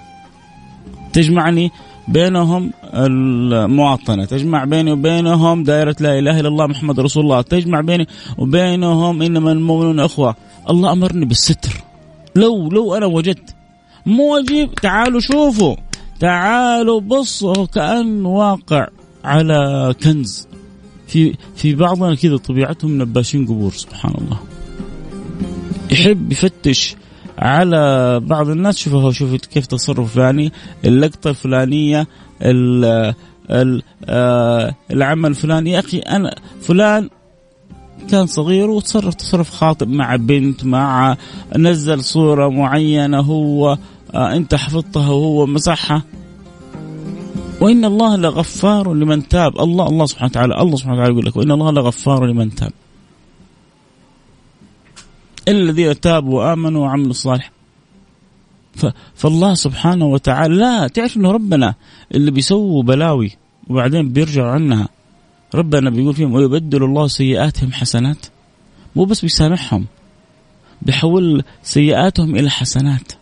تجمعني 1.13 1.71
بينهم 2.09 2.73
المواطنة 2.95 4.25
تجمع 4.25 4.65
بيني 4.65 4.93
وبينهم 4.93 5.65
دائرة 5.65 5.97
لا 6.01 6.19
إله 6.19 6.41
إلا 6.41 6.49
الله 6.49 6.67
محمد 6.67 7.01
رسول 7.01 7.25
الله 7.25 7.43
تجمع 7.43 7.81
بيني 7.81 8.07
وبينهم 8.39 9.23
إنما 9.23 9.53
المؤمنون 9.53 10.01
أخوة. 10.01 10.37
الله 10.71 10.93
أمرني 10.93 11.25
بالستر. 11.25 11.85
لو 12.37 12.69
لو 12.69 12.95
أنا 12.95 13.07
وجدت. 13.07 13.55
مو 14.07 14.37
أجيب 14.37 14.75
تعالوا 14.75 15.21
شوفوا. 15.21 15.77
تعالوا 16.21 17.01
بصوا 17.01 17.67
كأن 17.67 18.25
واقع 18.25 18.89
على 19.25 19.95
كنز. 20.03 20.49
في 21.07 21.35
في 21.57 21.75
بعضنا 21.75 22.15
كذا 22.15 22.37
طبيعتهم 22.37 23.03
نباشين 23.03 23.47
قبور 23.47 23.73
سبحان 23.73 24.15
الله. 24.21 24.39
يحب 25.91 26.33
يفتش 26.33 26.97
على 27.39 28.21
بعض 28.21 28.49
الناس 28.49 28.79
شوفوا 28.79 29.13
شوفوا 29.13 29.37
كيف 29.37 29.67
تصرف 29.67 30.15
فلاني 30.15 30.53
اللقطة 30.85 31.31
الفلانية 31.31 32.07
ال 32.43 32.85
ال 33.51 33.83
آه 34.05 34.75
العمل 34.91 35.31
الفلاني. 35.31 35.73
يا 35.73 35.79
أخي 35.79 35.99
أنا 35.99 36.35
فلان 36.61 37.09
كان 38.11 38.27
صغير 38.27 38.71
وتصرف 38.71 39.15
تصرف 39.15 39.51
خاطئ 39.51 39.87
مع 39.87 40.17
بنت 40.17 40.65
مع 40.65 41.17
نزل 41.57 42.05
صورة 42.05 42.49
معينة 42.49 43.21
هو 43.21 43.79
آه 44.15 44.37
أنت 44.37 44.55
حفظتها 44.55 45.09
وهو 45.09 45.47
مسحها 45.47 46.03
وإن 47.65 47.85
الله 47.85 48.17
لغفار 48.17 48.95
لمن 48.95 49.29
تاب. 49.29 49.61
الله 49.61 49.89
الله 49.89 50.07
سبحانه 50.07 50.31
وتعالى 50.31 50.55
الله 50.63 50.77
سبحانه 50.77 50.95
وتعالى 50.95 51.13
يقول 51.13 51.27
لك 51.27 51.37
وإن 51.37 51.51
الله 51.51 51.71
لغفار 51.71 52.27
لمن 52.27 52.55
تاب. 52.55 52.73
إلا 55.49 55.59
الذين 55.59 56.01
تابوا 56.01 56.45
وآمنوا 56.45 56.83
وعملوا 56.83 57.11
الصالح 57.11 57.51
فالله 59.15 59.55
سبحانه 59.55 60.07
وتعالى 60.07 60.55
لا 60.55 60.89
تعرف 60.89 61.17
إنه 61.17 61.31
ربنا 61.31 61.75
اللي 62.15 62.31
بيسووا 62.31 62.83
بلاوي 62.83 63.31
وبعدين 63.69 64.13
بيرجعوا 64.13 64.51
عنها. 64.51 64.89
ربنا 65.55 65.91
بيقول 65.91 66.15
فيهم 66.15 66.35
ويبدل 66.35 66.85
الله 66.85 67.07
سيئاتهم 67.07 67.73
حسنات. 67.73 68.27
مو 68.97 69.05
بس 69.05 69.21
بيسامحهم 69.23 69.87
بيحول 70.83 71.45
سيئاتهم 71.63 72.37
إلى 72.37 72.51
حسنات. 72.51 73.13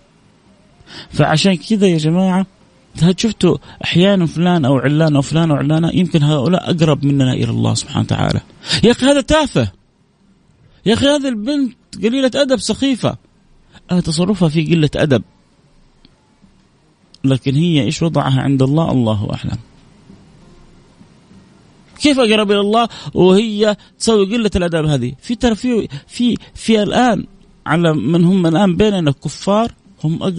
فعشان 1.10 1.54
كذا 1.56 1.86
يا 1.86 1.98
جماعة 1.98 2.46
شفتوا 3.16 3.56
أحيانا 3.84 4.26
فلان 4.26 4.64
أو 4.64 4.78
علان 4.78 5.16
أو 5.16 5.22
فلان 5.22 5.50
أو 5.50 5.56
علانة 5.56 5.90
يمكن 5.94 6.22
هؤلاء 6.22 6.70
أقرب 6.70 7.04
مننا 7.04 7.32
إلى 7.32 7.50
الله 7.50 7.74
سبحانه 7.74 8.04
وتعالى. 8.04 8.40
يا 8.84 8.90
أخي 8.90 9.06
هذا 9.06 9.20
تافه. 9.20 9.72
يا 10.86 10.94
أخي 10.94 11.06
هذه 11.06 11.28
البنت 11.28 11.76
قليلة 12.02 12.30
أدب 12.34 12.56
سخيفة. 12.56 13.16
آه 13.90 14.00
تصرفها 14.00 14.48
في 14.48 14.64
قلة 14.64 14.90
أدب. 14.96 15.22
لكن 17.24 17.54
هي 17.54 17.82
إيش 17.82 18.02
وضعها 18.02 18.40
عند 18.40 18.62
الله؟ 18.62 18.90
الله 18.92 19.28
أعلم. 19.32 19.58
كيف 22.00 22.18
أقرب 22.18 22.50
إلى 22.50 22.60
الله 22.60 22.88
وهي 23.14 23.76
تسوي 23.98 24.36
قلة 24.36 24.50
الاداب 24.56 24.84
هذه؟ 24.86 25.14
في 25.22 25.34
ترى 25.34 25.54
في 25.54 25.88
في 26.06 26.36
في 26.54 26.82
الآن 26.82 27.26
على 27.66 27.92
من 27.94 28.24
هم 28.24 28.46
الآن 28.46 28.76
بيننا 28.76 29.10
كفار 29.10 29.72
هم. 30.04 30.34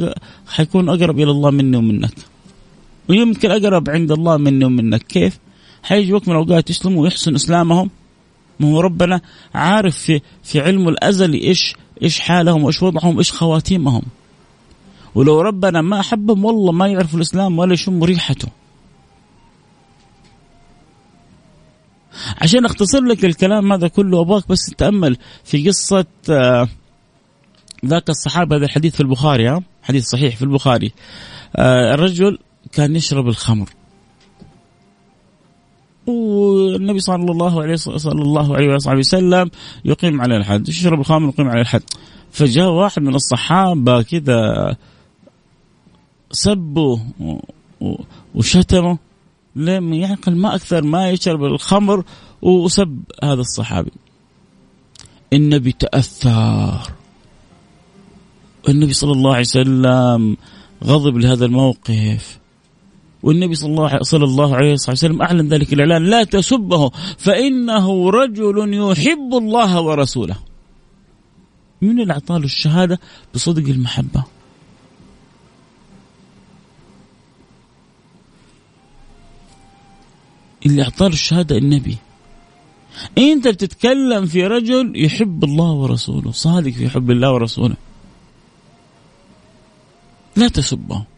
حيكون 0.47 0.89
أقرب 0.89 1.19
إلى 1.19 1.31
الله 1.31 1.51
مني 1.51 1.77
ومنك. 1.77 2.32
ويمكن 3.09 3.51
أقرب 3.51 3.89
عند 3.89 4.11
الله 4.11 4.37
مني 4.37 4.65
ومنك. 4.65 5.03
كيف؟ 5.03 5.39
حيجي 5.83 6.13
وقت 6.13 6.27
من 6.27 6.35
الأوقات 6.35 6.69
يسلموا 6.69 7.03
ويحسن 7.03 7.35
إسلامهم. 7.35 7.89
ما 8.59 8.67
هو 8.67 8.79
ربنا 8.79 9.21
عارف 9.55 9.97
في 9.97 10.21
في 10.43 10.59
علمه 10.59 10.89
الازلي 10.89 11.41
إيش 11.41 11.75
إيش 12.01 12.19
حالهم 12.19 12.63
وإيش 12.63 12.83
وضعهم 12.83 13.15
وإيش 13.15 13.31
خواتيمهم. 13.31 14.01
ولو 15.15 15.41
ربنا 15.41 15.81
ما 15.81 15.99
احبهم 15.99 16.45
والله 16.45 16.71
ما 16.71 16.87
يعرفوا 16.87 17.17
الإسلام 17.17 17.59
ولا 17.59 17.73
يشموا 17.73 18.07
ريحته. 18.07 18.47
عشان 22.41 22.65
أختصر 22.65 23.03
لك 23.03 23.25
الكلام 23.25 23.73
هذا 23.73 23.87
كله 23.87 24.21
أبغاك 24.21 24.47
بس 24.47 24.65
تتامل 24.65 25.17
في 25.43 25.67
قصة 25.67 26.05
آه، 26.29 26.67
ذاك 27.85 28.09
الصحابه 28.09 28.55
هذا 28.55 28.65
الحديث 28.65 28.95
في 28.95 29.01
البخاري 29.01 29.49
ها؟ 29.49 29.63
حديث 29.83 30.05
صحيح 30.05 30.35
في 30.35 30.41
البخاري. 30.41 30.91
آه، 31.55 31.93
الرجل 31.93 32.37
كان 32.71 32.95
يشرب 32.95 33.27
الخمر. 33.27 33.69
والنبي 36.07 36.99
صلى 36.99 37.15
الله 37.15 37.61
عليه 37.61 37.75
صلى 37.75 38.21
الله 38.21 38.55
عليه 38.55 38.73
وصحبه 38.73 38.99
وسلم 38.99 39.51
يقيم 39.85 40.21
عليه 40.21 40.37
الحد 40.37 40.69
يشرب 40.69 40.99
الخمر 40.99 41.29
يقيم 41.29 41.49
عليه 41.49 41.61
الحد. 41.61 41.83
فجاء 42.31 42.69
واحد 42.69 43.01
من 43.01 43.15
الصحابة 43.15 44.01
كذا 44.01 44.75
سبه 46.31 47.01
وشتمه 48.35 48.97
لم 49.55 49.93
يعقل 49.93 50.35
ما 50.35 50.55
أكثر 50.55 50.83
ما 50.83 51.09
يشرب 51.09 51.43
الخمر 51.43 52.03
وسب 52.41 53.01
هذا 53.23 53.41
الصحابي. 53.41 53.91
النبي 55.33 55.71
تأثر. 55.71 56.91
النبي 58.69 58.93
صلى 58.93 59.11
الله 59.11 59.31
عليه 59.31 59.41
وسلم 59.41 60.37
غضب 60.83 61.17
لهذا 61.17 61.45
الموقف. 61.45 62.39
والنبي 63.23 63.55
صلى 63.55 63.69
الله 63.69 63.99
صلى 64.01 64.23
الله 64.23 64.55
عليه 64.55 64.73
وسلم 64.73 65.21
أعلن 65.21 65.47
ذلك 65.47 65.73
الإعلان 65.73 66.05
لا 66.05 66.23
تسبه 66.23 66.89
فإنه 67.17 68.09
رجل 68.09 68.73
يحب 68.73 69.33
الله 69.33 69.81
ورسوله. 69.81 70.35
من 71.81 71.99
اللي 71.99 72.13
اعطاه 72.13 72.37
الشهادة 72.37 72.99
بصدق 73.33 73.69
المحبة؟ 73.69 74.23
اللي 80.65 80.83
اعطاه 80.83 81.07
الشهادة 81.07 81.57
النبي. 81.57 81.97
أنت 83.17 83.47
بتتكلم 83.47 84.25
في 84.25 84.47
رجل 84.47 84.93
يحب 84.95 85.43
الله 85.43 85.71
ورسوله، 85.71 86.31
صادق 86.31 86.71
في 86.71 86.89
حب 86.89 87.11
الله 87.11 87.33
ورسوله. 87.33 87.75
لا 90.35 90.47
تسبه. 90.47 91.12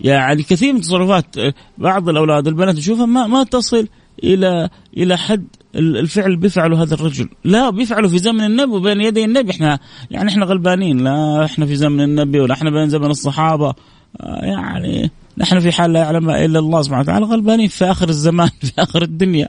يعني 0.00 0.42
كثير 0.42 0.72
من 0.72 0.80
تصرفات 0.80 1.36
بعض 1.78 2.08
الأولاد 2.08 2.46
البنات 2.46 2.76
نشوفها 2.76 3.06
ما 3.06 3.26
ما 3.26 3.44
تصل 3.44 3.88
إلى 4.24 4.68
إلى 4.96 5.18
حد 5.18 5.46
الفعل 5.74 6.36
بيفعله 6.36 6.82
هذا 6.82 6.94
الرجل. 6.94 7.28
لا 7.44 7.70
بيفعله 7.70 8.08
في 8.08 8.18
زمن 8.18 8.44
النبي 8.44 8.72
وبين 8.72 9.00
يدي 9.00 9.24
النبي. 9.24 9.50
إحنا 9.50 9.78
يعني 10.10 10.30
إحنا 10.30 10.46
غلبانين. 10.46 11.04
لا 11.04 11.44
إحنا 11.44 11.66
في 11.66 11.76
زمن 11.76 12.00
النبي 12.00 12.40
ولا 12.40 12.54
إحنا 12.54 12.70
بين 12.70 12.88
زمن 12.88 13.10
الصحابة. 13.10 13.74
آه، 14.20 14.44
يعني 14.44 15.10
نحن 15.38 15.60
في 15.60 15.72
حال 15.72 15.92
لا 15.92 16.00
يعلم 16.00 16.30
إلا 16.30 16.58
الله 16.58 16.82
سبحانه 16.82 17.02
وتعالى 17.02 17.26
غلبانين 17.26 17.68
في 17.68 17.84
آخر 17.84 18.08
الزمان 18.08 18.50
في 18.62 18.72
آخر 18.78 19.02
الدنيا. 19.02 19.48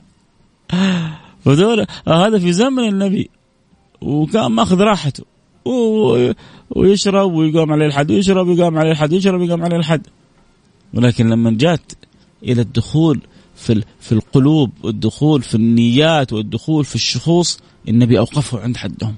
ودول 1.44 1.86
آه، 2.08 2.26
هذا 2.26 2.38
في 2.38 2.52
زمن 2.52 2.88
النبي. 2.88 3.30
وكان 4.00 4.52
ماخذ 4.52 4.80
راحته. 4.80 5.24
ويشرب 6.70 7.32
ويقوم 7.32 7.72
عليه 7.72 7.86
الحد 7.86 8.10
ويشرب 8.10 8.48
ويقوم 8.48 8.78
عليه 8.78 8.90
الحد 8.90 9.12
ويشرب 9.12 9.40
ويقوم 9.40 9.62
عليه 9.62 9.76
الحد. 9.76 10.06
ولكن 10.94 11.28
لما 11.28 11.50
جات 11.50 11.92
إلى 12.42 12.60
الدخول 12.62 13.20
في 13.56 13.82
في 14.00 14.12
القلوب 14.12 14.70
والدخول 14.82 15.42
في 15.42 15.54
النيات 15.54 16.32
والدخول 16.32 16.84
في 16.84 16.94
الشخوص 16.94 17.60
النبي 17.88 18.18
أوقفه 18.18 18.60
عند 18.60 18.76
حدهم. 18.76 19.14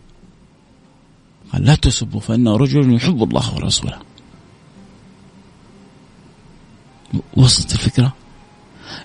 قال 1.53 1.65
لا 1.65 1.75
تسبوا 1.75 2.21
فانه 2.21 2.57
رجل 2.57 2.95
يحب 2.95 3.23
الله 3.23 3.55
ورسوله. 3.55 3.99
وصلت 7.37 7.73
الفكرة؟ 7.73 8.13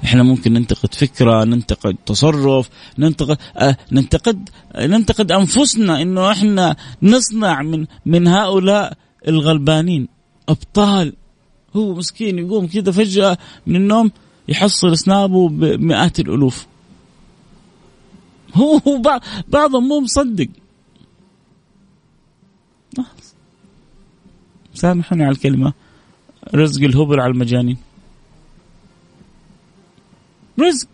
إحنا 0.03 0.23
ممكن 0.23 0.53
ننتقد 0.53 0.93
فكرة 0.93 1.43
ننتقد 1.43 1.95
تصرف 2.05 2.69
ننتقد 2.99 3.37
آه 3.57 3.77
ننتقد 3.91 4.49
ننتقد 4.75 5.31
أنفسنا 5.31 6.01
إنه 6.01 6.31
إحنا 6.31 6.75
نصنع 7.01 7.61
من 7.61 7.85
من 8.05 8.27
هؤلاء 8.27 8.97
الغلبانين. 9.27 10.07
أبطال. 10.49 11.13
هو 11.75 11.95
مسكين 11.95 12.39
يقوم 12.39 12.67
كذا 12.67 12.91
فجأة 12.91 13.37
من 13.67 13.75
النوم 13.75 14.11
يحصل 14.47 14.97
سنابه 14.97 15.49
بمئات 15.49 16.19
الألوف. 16.19 16.67
هو 18.55 19.01
بعضهم 19.47 19.87
مو 19.87 19.99
مصدق. 19.99 20.47
سامحوني 24.73 25.23
على 25.23 25.31
الكلمة. 25.31 25.73
رزق 26.55 26.83
الهبل 26.83 27.19
على 27.19 27.31
المجانين. 27.31 27.77
رزق. 30.59 30.87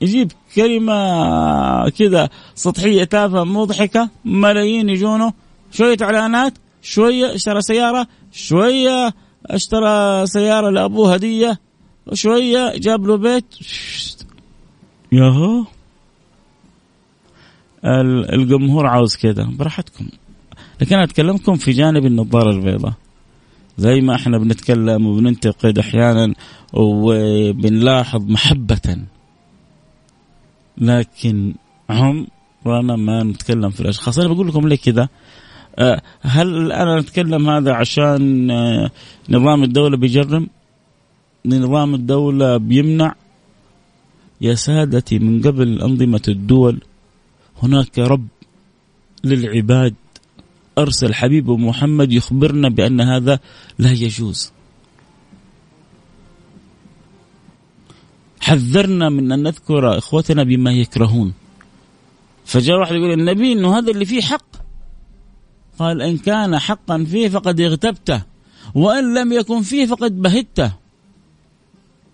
يجيب 0.00 0.32
كلمة 0.56 1.88
كذا 1.88 2.28
سطحية 2.54 3.04
تافهة 3.04 3.44
مضحكة 3.44 4.10
ملايين 4.24 4.88
يجونه 4.88 5.32
شوية 5.72 5.96
إعلانات 6.02 6.52
شوية 6.82 7.34
اشترى 7.34 7.62
سيارة 7.62 8.06
شوية 8.32 9.14
اشترى 9.46 10.26
سيارة 10.26 10.70
لأبوه 10.70 11.14
هدية 11.14 11.60
وشوية 12.06 12.72
جاب 12.76 13.06
له 13.06 13.16
بيت. 13.16 13.44
ياهو. 15.12 15.64
الجمهور 18.32 18.86
عاوز 18.86 19.16
كذا 19.16 19.44
براحتكم. 19.44 20.08
لكن 20.80 20.94
أنا 20.94 21.04
أتكلمكم 21.04 21.56
في 21.56 21.70
جانب 21.70 22.06
النظارة 22.06 22.50
البيضاء. 22.50 22.92
زي 23.78 24.00
ما 24.00 24.14
إحنا 24.14 24.38
بنتكلم 24.38 25.06
وبننتقد 25.06 25.78
أحيانا 25.78 26.34
وبنلاحظ 26.72 28.30
محبة. 28.30 28.98
لكن 30.78 31.54
عمرنا 31.90 32.96
ما 32.96 33.22
نتكلم 33.22 33.70
في 33.70 33.80
الأشخاص. 33.80 34.18
أنا 34.18 34.28
بقول 34.28 34.48
لكم 34.48 34.68
ليه 34.68 34.76
كذا؟ 34.76 35.08
أه، 35.78 36.02
هل 36.20 36.72
أنا 36.72 36.98
أتكلم 36.98 37.50
هذا 37.50 37.72
عشان 37.72 38.50
أه، 38.50 38.90
نظام 39.30 39.62
الدولة 39.62 39.96
بيجرم؟ 39.96 40.48
نظام 41.46 41.94
الدولة 41.94 42.56
بيمنع؟ 42.56 43.14
يا 44.40 44.54
سادتي 44.54 45.18
من 45.18 45.42
قبل 45.42 45.82
أنظمة 45.82 46.22
الدول 46.28 46.80
هناك 47.62 47.98
رب 47.98 48.26
للعباد. 49.24 49.94
أرسل 50.78 51.14
حبيبه 51.14 51.56
محمد 51.56 52.12
يخبرنا 52.12 52.68
بأن 52.68 53.00
هذا 53.00 53.40
لا 53.78 53.92
يجوز. 53.92 54.52
حذرنا 58.40 59.08
من 59.08 59.32
أن 59.32 59.42
نذكر 59.42 59.98
إخوتنا 59.98 60.42
بما 60.42 60.72
يكرهون. 60.72 61.32
فجاء 62.44 62.78
واحد 62.78 62.94
يقول 62.94 63.12
النبي 63.12 63.52
أنه 63.52 63.78
هذا 63.78 63.90
اللي 63.90 64.04
فيه 64.04 64.20
حق. 64.20 64.46
قال 65.78 66.02
إن 66.02 66.18
كان 66.18 66.58
حقا 66.58 67.04
فيه 67.04 67.28
فقد 67.28 67.60
اغتبته 67.60 68.22
وإن 68.74 69.14
لم 69.14 69.32
يكن 69.32 69.62
فيه 69.62 69.86
فقد 69.86 70.22
بهته. 70.22 70.72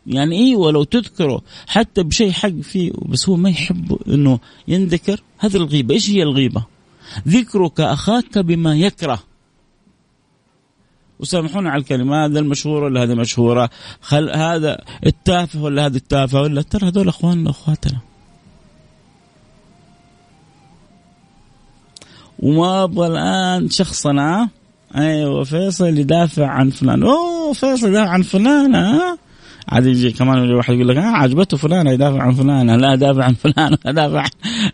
يعني 0.06 0.36
إيه 0.36 0.56
ولو 0.56 0.84
تذكره 0.84 1.42
حتى 1.66 2.02
بشيء 2.02 2.30
حق 2.30 2.48
فيه 2.48 2.92
بس 3.08 3.28
هو 3.28 3.36
ما 3.36 3.50
يحب 3.50 3.98
إنه 4.08 4.38
ينذكر؟ 4.68 5.22
هذه 5.38 5.56
الغيبة، 5.56 5.94
إيش 5.94 6.10
هي 6.10 6.22
الغيبة؟ 6.22 6.71
ذكرك 7.28 7.80
أخاك 7.80 8.38
بما 8.38 8.76
يكره. 8.76 9.22
وسامحونا 11.20 11.70
على 11.70 11.80
الكلمة 11.80 12.24
هذا 12.24 12.38
المشهور 12.38 12.84
ولا 12.84 13.02
هذه 13.02 13.14
مشهورة؟ 13.14 13.70
خل 14.00 14.30
هذا 14.30 14.84
التافه 15.06 15.62
ولا 15.62 15.86
هذه 15.86 15.96
التافهة 15.96 16.40
ولا؟ 16.40 16.62
ترى 16.62 16.88
هذول 16.88 17.08
أخواننا 17.08 17.48
وأخواتنا. 17.48 17.98
وما 22.38 22.84
أبغى 22.84 23.06
الآن 23.06 23.70
شخصنا 23.70 24.48
أيوه 24.96 25.44
فيصل 25.44 25.98
يدافع 25.98 26.46
عن 26.46 26.70
فلان. 26.70 27.02
أوه 27.02 27.52
فيصل 27.52 27.88
يدافع 27.88 28.10
عن 28.10 28.22
فلان 28.22 28.74
ها؟ 28.74 29.18
عاد 29.68 29.86
يجي 29.86 30.10
كمان 30.10 30.52
واحد 30.52 30.74
يقول 30.74 30.88
لك 30.88 30.96
آه 30.96 31.00
عجبته 31.00 31.56
فلانة 31.56 31.90
يدافع 31.90 32.22
عن 32.22 32.32
فلانة. 32.32 32.76
لا 32.76 32.94
دافع 32.94 33.24
عن 33.24 33.34
فلان 33.34 33.76
ولا 33.84 33.92
دافع 33.92 34.20
عن 34.20 34.30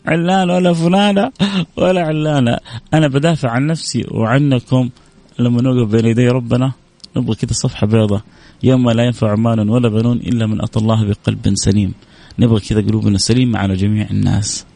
علان 0.07 0.51
ولا 0.51 0.73
فلانة 0.73 1.33
ولا 1.77 2.01
علانة 2.01 2.59
أنا 2.95 3.09
بدافع 3.09 3.51
عن 3.51 3.67
نفسي 3.67 4.07
وعنكم. 4.11 4.91
لما 5.39 5.63
نوقف 5.63 5.91
بين 5.91 6.07
يدي 6.07 6.29
ربنا 6.29 6.73
نبغى 7.17 7.35
كذا 7.35 7.53
صفحة 7.53 7.87
بيضاء 7.87 8.21
يوم 8.63 8.91
لا 8.91 9.05
ينفع 9.05 9.35
مال 9.35 9.71
ولا 9.71 9.89
بنون 9.89 10.17
إلا 10.17 10.47
من 10.47 10.63
أتى 10.63 10.79
الله 10.79 11.05
بقلب 11.05 11.53
سليم. 11.55 11.95
نبغى 12.39 12.61
كذا 12.61 12.81
قلوبنا 12.81 13.19
سليمة 13.19 13.59
على 13.59 13.75
جميع 13.75 14.07
الناس. 14.11 14.67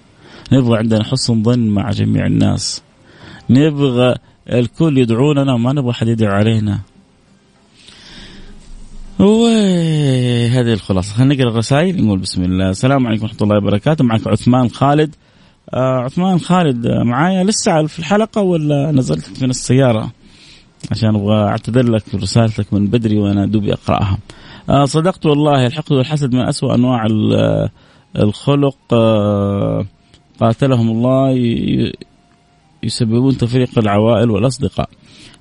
نبغى 0.52 0.78
عندنا 0.78 1.04
حسن 1.04 1.42
ظن 1.42 1.68
مع 1.68 1.90
جميع 1.90 2.26
الناس. 2.26 2.82
نبغى 3.50 4.14
الكل 4.52 4.98
يدعوننا 4.98 5.54
وما 5.54 5.72
نبغى 5.72 5.92
حد 5.92 6.08
يدعو 6.08 6.34
علينا. 6.34 6.78
هذه 9.20 10.72
الخلاصة. 10.72 11.14
خلينا 11.14 11.34
نقرأ 11.34 11.50
الرسائل 11.50 12.04
نقول 12.04 12.18
بسم 12.18 12.42
الله. 12.42 12.70
السلام 12.70 13.06
عليكم 13.06 13.22
ورحمة 13.22 13.38
الله 13.42 13.56
وبركاته. 13.56 14.04
معك 14.04 14.26
عثمان 14.26 14.68
خالد. 14.68 15.14
آه 15.74 15.98
عثمان 15.98 16.38
خالد 16.38 16.86
معايا. 16.86 17.44
لسه 17.44 17.86
في 17.86 17.98
الحلقة 17.98 18.42
ولا 18.42 18.92
نزلت 18.92 19.42
من 19.42 19.50
السيارة؟ 19.50 20.10
عشان 20.90 21.14
أبغى 21.14 21.36
أعتذر 21.36 21.90
لك 21.90 22.14
رسالتك 22.14 22.72
من 22.72 22.86
بدري 22.86 23.18
وأنا 23.18 23.46
دوبي 23.46 23.72
أقرأها. 23.72 24.18
آه 24.70 24.84
صدقت 24.84 25.26
والله 25.26 25.66
الحقد 25.66 25.92
والحسد 25.92 26.34
من 26.34 26.40
أسوأ 26.40 26.74
أنواع 26.74 27.06
الخلق. 28.16 28.76
آه 28.92 29.86
قاتلهم 30.40 30.90
الله 30.90 31.30
يسببون 32.82 33.36
تفريق 33.36 33.78
العوائل 33.78 34.30
والأصدقاء. 34.30 34.88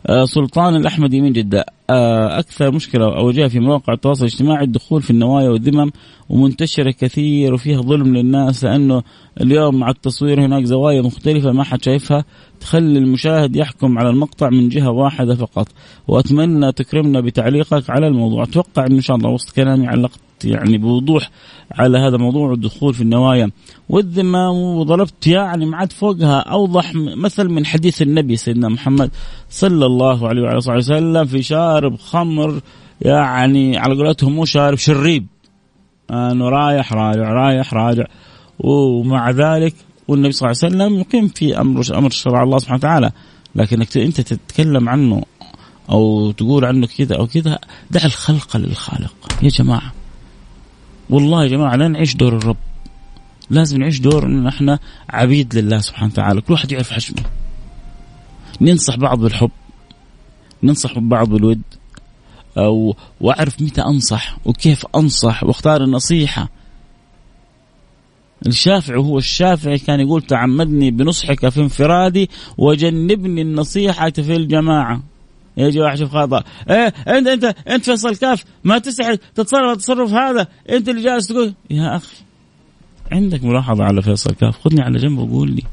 آه 0.07 0.25
سلطان 0.25 0.75
الاحمدي 0.75 1.21
من 1.21 1.31
جدة. 1.31 1.65
آه 1.89 2.39
أكثر 2.39 2.71
مشكلة 2.71 3.05
أواجهها 3.05 3.47
في 3.47 3.59
مواقع 3.59 3.93
التواصل 3.93 4.25
الاجتماعي 4.25 4.63
الدخول 4.63 5.01
في 5.01 5.09
النوايا 5.11 5.49
والذمم 5.49 5.91
ومنتشرة 6.29 6.91
كثير 6.91 7.53
وفيها 7.53 7.81
ظلم 7.81 8.15
للناس 8.15 8.63
لأنه 8.63 9.03
اليوم 9.41 9.79
مع 9.79 9.89
التصوير 9.89 10.45
هناك 10.45 10.63
زوايا 10.63 11.01
مختلفة 11.01 11.51
ما 11.51 11.63
حد 11.63 11.83
شايفها 11.83 12.25
تخلي 12.59 12.99
المشاهد 12.99 13.55
يحكم 13.55 13.99
على 13.99 14.09
المقطع 14.09 14.49
من 14.49 14.69
جهة 14.69 14.89
واحدة 14.89 15.35
فقط. 15.35 15.67
وأتمنى 16.07 16.71
تكرمنا 16.71 17.21
بتعليقك 17.21 17.89
على 17.89 18.07
الموضوع. 18.07 18.43
أتوقع 18.43 18.85
إن 18.85 19.01
شاء 19.01 19.17
الله 19.17 19.29
وسط 19.29 19.55
كلامي 19.55 19.87
علقت 19.87 20.19
يعني 20.45 20.77
بوضوح 20.77 21.29
على 21.71 21.97
هذا 21.97 22.15
الموضوع 22.15 22.53
الدخول 22.53 22.93
في 22.93 23.01
النوايا. 23.01 23.51
والذمة 23.89 24.51
وضربت 24.51 25.27
يعني 25.27 25.65
ما 25.65 25.77
عاد 25.77 25.91
فوقها 25.91 26.39
أوضح 26.39 26.91
مثل 26.95 27.49
من 27.49 27.65
حديث 27.65 28.01
النبي 28.01 28.37
سيدنا 28.37 28.69
محمد 28.69 29.11
صلى 29.49 29.85
الله 29.85 30.27
عليه 30.27 30.41
وعلى 30.41 30.61
صحبه 30.61 30.77
وسلم 30.77 31.25
في 31.25 31.41
شارب 31.41 31.95
خمر 31.95 32.61
يعني 33.01 33.77
على 33.77 33.95
قولتهم 33.95 34.33
مو 34.33 34.45
شارب 34.45 34.77
شريب. 34.77 35.27
إنه 36.11 36.49
رايح 36.49 36.93
راجع 36.93 37.33
رايح 37.33 37.73
راجع. 37.73 38.05
ومع 38.59 39.29
ذلك 39.31 39.75
والنبي 40.07 40.31
صلى 40.31 40.51
الله 40.51 40.61
عليه 40.63 40.75
وسلم 40.75 40.99
يقيم 40.99 41.27
في 41.27 41.61
أمر 41.61 41.83
أمر 41.93 42.09
شرع 42.09 42.43
الله 42.43 42.57
سبحانه 42.57 42.77
وتعالى. 42.77 43.11
لكنك 43.55 43.97
أنت 43.97 44.21
تتكلم 44.21 44.89
عنه 44.89 45.23
أو 45.89 46.31
تقول 46.31 46.65
عنه 46.65 46.87
كذا 46.97 47.15
أو 47.15 47.27
كذا 47.27 47.59
دع 47.91 48.05
الخلق 48.05 48.57
للخالق. 48.57 49.13
يا 49.43 49.49
جماعة. 49.49 49.93
والله 51.11 51.43
يا 51.43 51.49
جماعة 51.49 51.75
لا 51.75 51.87
نعيش 51.87 52.15
دور 52.15 52.37
الرب. 52.37 52.57
لازم 53.49 53.77
نعيش 53.77 53.99
دور 53.99 54.25
إن 54.25 54.47
إحنا 54.47 54.79
عبيد 55.09 55.57
لله 55.57 55.79
سبحانه 55.79 56.11
وتعالى. 56.11 56.41
كل 56.41 56.53
واحد 56.53 56.71
يعرف 56.71 56.91
حجمه. 56.91 57.23
ننصح 58.61 58.95
بعض 58.95 59.19
بالحب. 59.19 59.51
ننصح 60.63 60.99
بعض 60.99 61.29
بالود. 61.29 61.61
أو 62.57 62.95
وأعرف 63.21 63.61
متى 63.61 63.81
أنصح 63.81 64.37
وكيف 64.45 64.85
أنصح 64.95 65.43
واختار 65.43 65.83
النصيحة. 65.83 66.49
الشافعي 68.47 68.97
هو 68.97 69.17
الشافعي 69.17 69.77
كان 69.77 69.99
يقول 69.99 70.21
تعمدني 70.21 70.91
بنصحك 70.91 71.49
في 71.49 71.61
انفرادي 71.61 72.29
وجنبني 72.57 73.41
النصيحة 73.41 74.09
في 74.09 74.35
الجماعة. 74.35 75.10
يجي 75.57 75.79
واحد 75.79 75.97
شوف 75.97 76.11
خطأ. 76.11 76.43
إيه 76.69 76.87
انت 76.87 77.27
انت 77.27 77.55
أنت 77.67 77.85
فيصل 77.85 78.15
كاف 78.15 78.43
ما 78.63 78.77
تستحي 78.77 79.17
تتصرف 79.35 79.71
التصرف 79.71 80.13
هذا. 80.13 80.47
أنت 80.69 80.89
اللي 80.89 81.03
جالس 81.03 81.27
تقول 81.27 81.53
يا 81.69 81.95
أخي 81.95 82.15
عندك 83.11 83.43
ملاحظة 83.43 83.83
على 83.83 84.01
فيصل 84.01 84.31
كاف؟ 84.31 84.57
خذني 84.59 84.81
على 84.81 84.97
جنب 84.97 85.19
وقول 85.19 85.51
لي. 85.51 85.63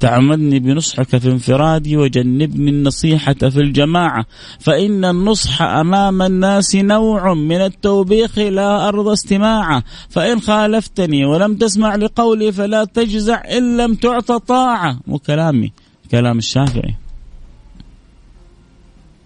تعمدني 0.00 0.58
بنصحك 0.58 1.16
في 1.16 1.30
انفرادي 1.30 1.96
وجنبني 1.96 2.70
النصيحة 2.70 3.32
في 3.34 3.60
الجماعة. 3.60 4.26
فإن 4.60 5.04
النصح 5.04 5.62
أمام 5.62 6.22
الناس 6.22 6.76
نوع 6.76 7.34
من 7.34 7.56
التوبيخ 7.56 8.38
لا 8.38 8.88
أرضى 8.88 9.12
استماعه. 9.12 9.82
فإن 10.08 10.40
خالفتني 10.40 11.24
ولم 11.24 11.54
تسمع 11.54 11.96
لقولي 11.96 12.52
فلا 12.52 12.84
تجزع 12.84 13.42
إن 13.58 13.76
لم 13.76 13.94
تعط 13.94 14.32
طاعة. 14.32 15.00
مو 15.06 15.18
كلامي 15.18 15.72
كلام 16.10 16.38
الشافعي. 16.38 16.94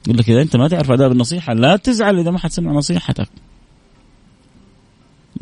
يقول 0.07 0.19
لك 0.19 0.31
إذا 0.31 0.43
أنت 0.43 0.57
ما 0.57 0.69
تعرف 0.69 0.91
آداب 0.91 1.13
النصيحة 1.13 1.55
لا 1.55 1.77
تزعل 1.77 2.19
إذا 2.19 2.31
ما 2.31 2.39
حد 2.39 2.51
سمع 2.51 2.73
نصيحتك. 2.73 3.29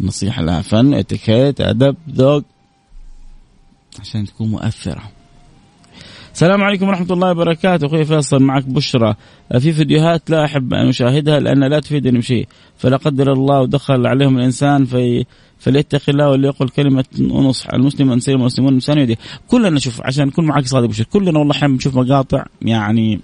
النصيحة 0.00 0.42
لها 0.42 0.62
فن 0.62 0.94
اتيكيت 0.94 1.60
أدب 1.60 1.96
ذوق 2.10 2.42
عشان 4.00 4.26
تكون 4.26 4.48
مؤثرة. 4.48 5.02
السلام 6.32 6.62
عليكم 6.62 6.88
ورحمة 6.88 7.06
الله 7.10 7.30
وبركاته. 7.30 7.86
أخوي 7.86 8.04
فيصل 8.04 8.42
معك 8.42 8.64
بشرى. 8.64 9.14
في 9.58 9.72
فيديوهات 9.72 10.30
لا 10.30 10.44
أحب 10.44 10.74
أن 10.74 10.88
أشاهدها 10.88 11.40
لأن 11.40 11.64
لا 11.64 11.80
تفيدني 11.80 12.18
بشيء. 12.18 12.48
فلا 12.76 12.96
قدر 12.96 13.32
الله 13.32 13.60
ودخل 13.60 14.06
عليهم 14.06 14.38
الإنسان 14.38 14.84
في 14.84 15.24
فليتق 15.58 16.02
الله 16.08 16.30
وليقل 16.30 16.68
كلمة 16.68 17.04
ونصح 17.20 17.74
المسلم 17.74 18.12
أن 18.12 18.20
سلم 18.20 18.40
المسلمون 18.40 18.80
من 18.88 19.16
كلنا 19.48 19.70
نشوف 19.70 20.00
عشان 20.04 20.26
نكون 20.26 20.46
معك 20.46 20.66
صادق 20.66 20.86
بشر 20.86 21.04
كلنا 21.04 21.38
والله 21.38 21.52
أحيانا 21.52 21.74
نشوف 21.74 21.96
مقاطع 21.96 22.44
يعني 22.62 23.20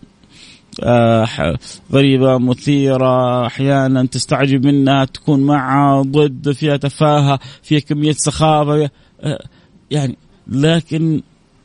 غريبة 1.92 2.38
مثيرة 2.38 3.46
أحيانا 3.46 4.06
تستعجب 4.06 4.66
منها 4.66 5.04
تكون 5.04 5.40
مع 5.40 6.02
ضد 6.02 6.52
فيها 6.52 6.76
تفاهة 6.76 7.40
فيها 7.62 7.80
كمية 7.80 8.12
سخافة 8.12 8.90
آه 9.20 9.44
يعني 9.90 10.16
لكن 10.46 11.22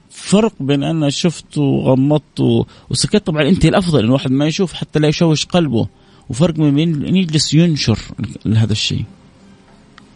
فرق 0.10 0.54
بين 0.60 0.84
أنا 0.84 1.10
شفت 1.10 1.58
وغمضت 1.58 2.65
وسكت. 2.89 3.26
طبعا 3.26 3.50
أنت 3.50 3.65
الأفضل 3.65 4.00
إن 4.00 4.06
الواحد 4.06 4.32
ما 4.32 4.46
يشوف 4.46 4.74
حتى 4.74 5.00
لا 5.00 5.08
يشوش 5.08 5.46
قلبه. 5.46 5.88
وفرق 6.30 6.54
بين 6.54 6.74
من 6.74 7.15
يجلس 7.15 7.54
ينشر 7.54 8.00
هذا 8.46 8.72
الشيء. 8.72 9.06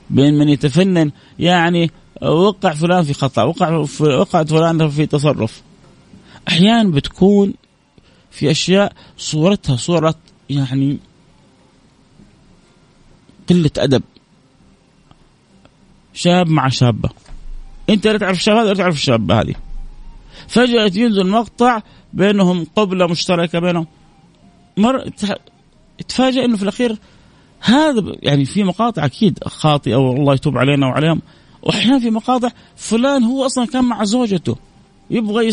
بين 0.09 0.33
من 0.33 0.49
يتفنن 0.49 1.11
يعني 1.39 1.91
وقع 2.21 2.73
فلان 2.73 3.03
في 3.03 3.13
خطأ 3.13 3.43
وقع 3.43 3.85
وقعت 3.99 4.49
فلان 4.49 4.89
في 4.89 5.05
تصرف. 5.05 5.61
أحيانا 6.47 6.91
بتكون 6.91 7.53
في 8.31 8.51
أشياء 8.51 8.93
صورتها 9.17 9.75
صورة 9.75 10.15
يعني 10.49 10.97
قلة 13.49 13.71
أدب. 13.77 14.03
شاب 16.13 16.49
مع 16.49 16.69
شابة. 16.69 17.09
أنت 17.89 18.07
لا 18.07 18.17
تعرف 18.17 18.37
الشاب 18.37 18.57
هذا 18.57 18.67
لا 18.67 18.73
تعرف 18.73 18.95
الشاب 18.95 19.31
هذه. 19.31 19.55
فجأة 20.47 20.91
ينزل 20.95 21.27
مقطع 21.27 21.81
بينهم 22.13 22.67
قبلة 22.75 23.07
مشتركة 23.07 23.59
بينهم. 23.59 23.87
مر 24.77 25.09
تفاجئ 26.07 26.45
إنه 26.45 26.57
في 26.57 26.63
الأخير 26.63 26.97
هذا 27.59 28.15
يعني 28.21 28.45
في 28.45 28.63
مقاطع 28.63 29.05
أكيد. 29.05 29.39
خاطئة 29.43 29.95
والله 29.95 30.33
يتوب 30.33 30.57
علينا 30.57 30.87
وعليهم. 30.87 31.21
وأحيانا 31.61 31.99
في 31.99 32.09
مقاطع 32.09 32.49
فلان 32.75 33.23
هو 33.23 33.45
أصلا 33.45 33.65
كان 33.65 33.83
مع 33.83 34.03
زوجته. 34.03 34.55
يبغى 35.11 35.51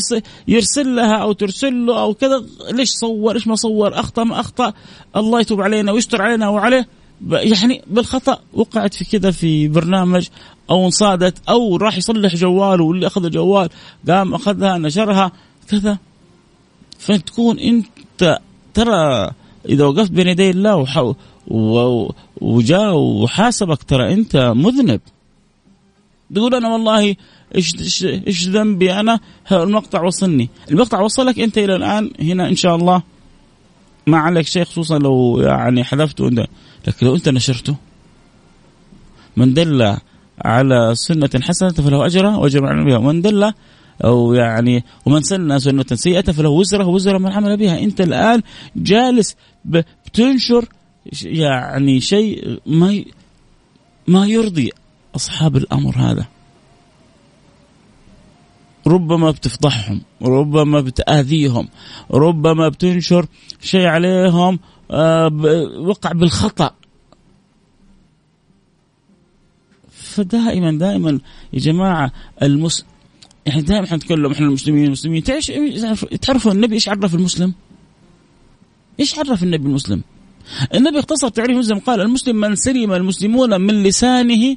يرسل 0.48 0.96
لها 0.96 1.16
أو 1.16 1.32
ترسل 1.32 1.86
له 1.86 2.02
أو 2.02 2.14
كذا 2.14 2.44
ليش 2.70 2.90
صور؟ 2.90 3.34
إيش 3.34 3.46
ما 3.46 3.54
صور؟ 3.54 4.00
أخطأ 4.00 4.24
ما 4.24 4.40
أخطأ؟ 4.40 4.72
الله 5.16 5.40
يتوب 5.40 5.60
علينا 5.60 5.92
ويستر 5.92 6.22
علينا 6.22 6.48
وعليه. 6.48 6.88
يعني 7.30 7.82
بالخطأ 7.86 8.38
وقعت 8.52 8.94
في 8.94 9.04
كذا 9.04 9.30
في 9.30 9.68
برنامج 9.68 10.28
أو 10.70 10.84
انصادت 10.84 11.38
أو 11.48 11.76
راح 11.76 11.96
يصلح 11.96 12.34
جواله 12.34 12.84
واللي 12.84 13.06
أخذ 13.06 13.24
الجوال 13.24 13.68
قام 14.08 14.34
أخذها 14.34 14.78
نشرها 14.78 15.32
كذا. 15.68 15.98
فتكون 16.98 17.58
أنت 17.58 18.38
ترى 18.74 19.30
إذا 19.68 19.84
وقفت 19.84 20.10
بين 20.10 20.26
يدي 20.26 20.50
الله 20.50 21.14
وجاء 22.40 22.94
وحاسبك 22.96 23.82
ترى 23.82 24.12
أنت 24.12 24.36
مذنب. 24.36 25.00
تقول 26.34 26.54
أنا 26.54 26.72
والله 26.72 27.16
إيش 27.54 28.04
إيش 28.04 28.48
ذنبي 28.48 28.92
أنا؟ 28.92 29.20
المقطع 29.52 30.02
وصلني؟ 30.02 30.48
المقطع 30.70 31.00
وصلك 31.00 31.40
أنت 31.40 31.58
إلى 31.58 31.76
الآن 31.76 32.10
هنا 32.20 32.48
إن 32.48 32.56
شاء 32.56 32.76
الله. 32.76 33.02
ما 34.06 34.18
عليك 34.18 34.46
شيء 34.46 34.64
خصوصا 34.64 34.98
لو 34.98 35.40
يعني 35.40 35.84
حذفته 35.84 36.28
أنت. 36.28 36.46
لكن 36.86 37.06
لو 37.06 37.14
أنت 37.14 37.28
نشرته. 37.28 37.76
من 39.36 39.54
دل 39.54 39.96
على 40.44 40.94
سنة 40.94 41.30
حسنة 41.42 41.70
فله 41.70 42.06
أجرها 42.06 42.36
وأجر 42.36 42.84
بها. 42.84 42.96
ومن 42.96 43.22
دل 43.22 43.52
أو 44.04 44.34
يعني 44.34 44.84
ومن 45.06 45.22
سن 45.22 45.58
سنة 45.58 45.84
سيئة 45.94 46.32
فله 46.32 46.48
وزره 46.48 46.86
وزر 46.86 47.18
من 47.18 47.32
عمل 47.32 47.56
بها. 47.56 47.78
أنت 47.78 48.00
الآن 48.00 48.42
جالس 48.76 49.36
بتنشر 49.64 50.64
يعني 51.22 52.00
شيء 52.00 52.60
ما 52.66 53.04
ما 54.08 54.26
يرضي 54.26 54.70
أصحاب 55.16 55.56
الأمر 55.56 55.96
هذا. 55.96 56.26
ربما 58.86 59.30
بتفضحهم 59.30 60.00
ربما 60.22 60.80
بتآذيهم 60.80 61.68
ربما 62.10 62.68
بتنشر 62.68 63.26
شيء 63.62 63.86
عليهم 63.86 64.58
آه 64.90 65.26
وقع 65.78 66.12
بالخطأ 66.12 66.70
فدائما 69.90 70.78
دائما 70.78 71.20
يا 71.52 71.58
جماعة 71.58 72.12
المس 72.42 72.84
يعني 73.46 73.62
دائما 73.62 73.96
نتكلم 73.96 74.32
إحنا 74.32 74.46
المسلمين 74.46 74.84
المسلمين 74.84 75.22
تعرف 75.22 76.04
تعرفوا 76.04 76.52
النبي 76.52 76.74
إيش 76.74 76.88
عرف 76.88 77.14
المسلم؟ 77.14 77.54
إيش 79.00 79.18
عرف 79.18 79.42
النبي 79.42 79.68
المسلم؟ 79.68 80.02
النبي 80.74 80.98
اختصر 80.98 81.28
تعريف 81.28 81.50
المسلم 81.50 81.78
قال 81.78 82.00
المسلم 82.00 82.36
من 82.36 82.54
سلم 82.54 82.92
المسلمون 82.92 83.60
من 83.60 83.82
لسانه 83.82 84.56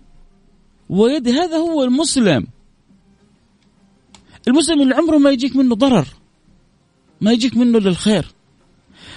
ويده 0.90 1.32
هذا 1.32 1.58
هو 1.58 1.84
المسلم 1.84 2.48
المسلم 4.48 4.82
اللي 4.82 4.96
عمره 4.96 5.18
ما 5.18 5.30
يجيك 5.30 5.56
منه 5.56 5.76
ضرر 5.76 6.06
ما 7.22 7.32
يجيك 7.32 7.58
منه 7.58 7.80
للخير. 7.80 8.26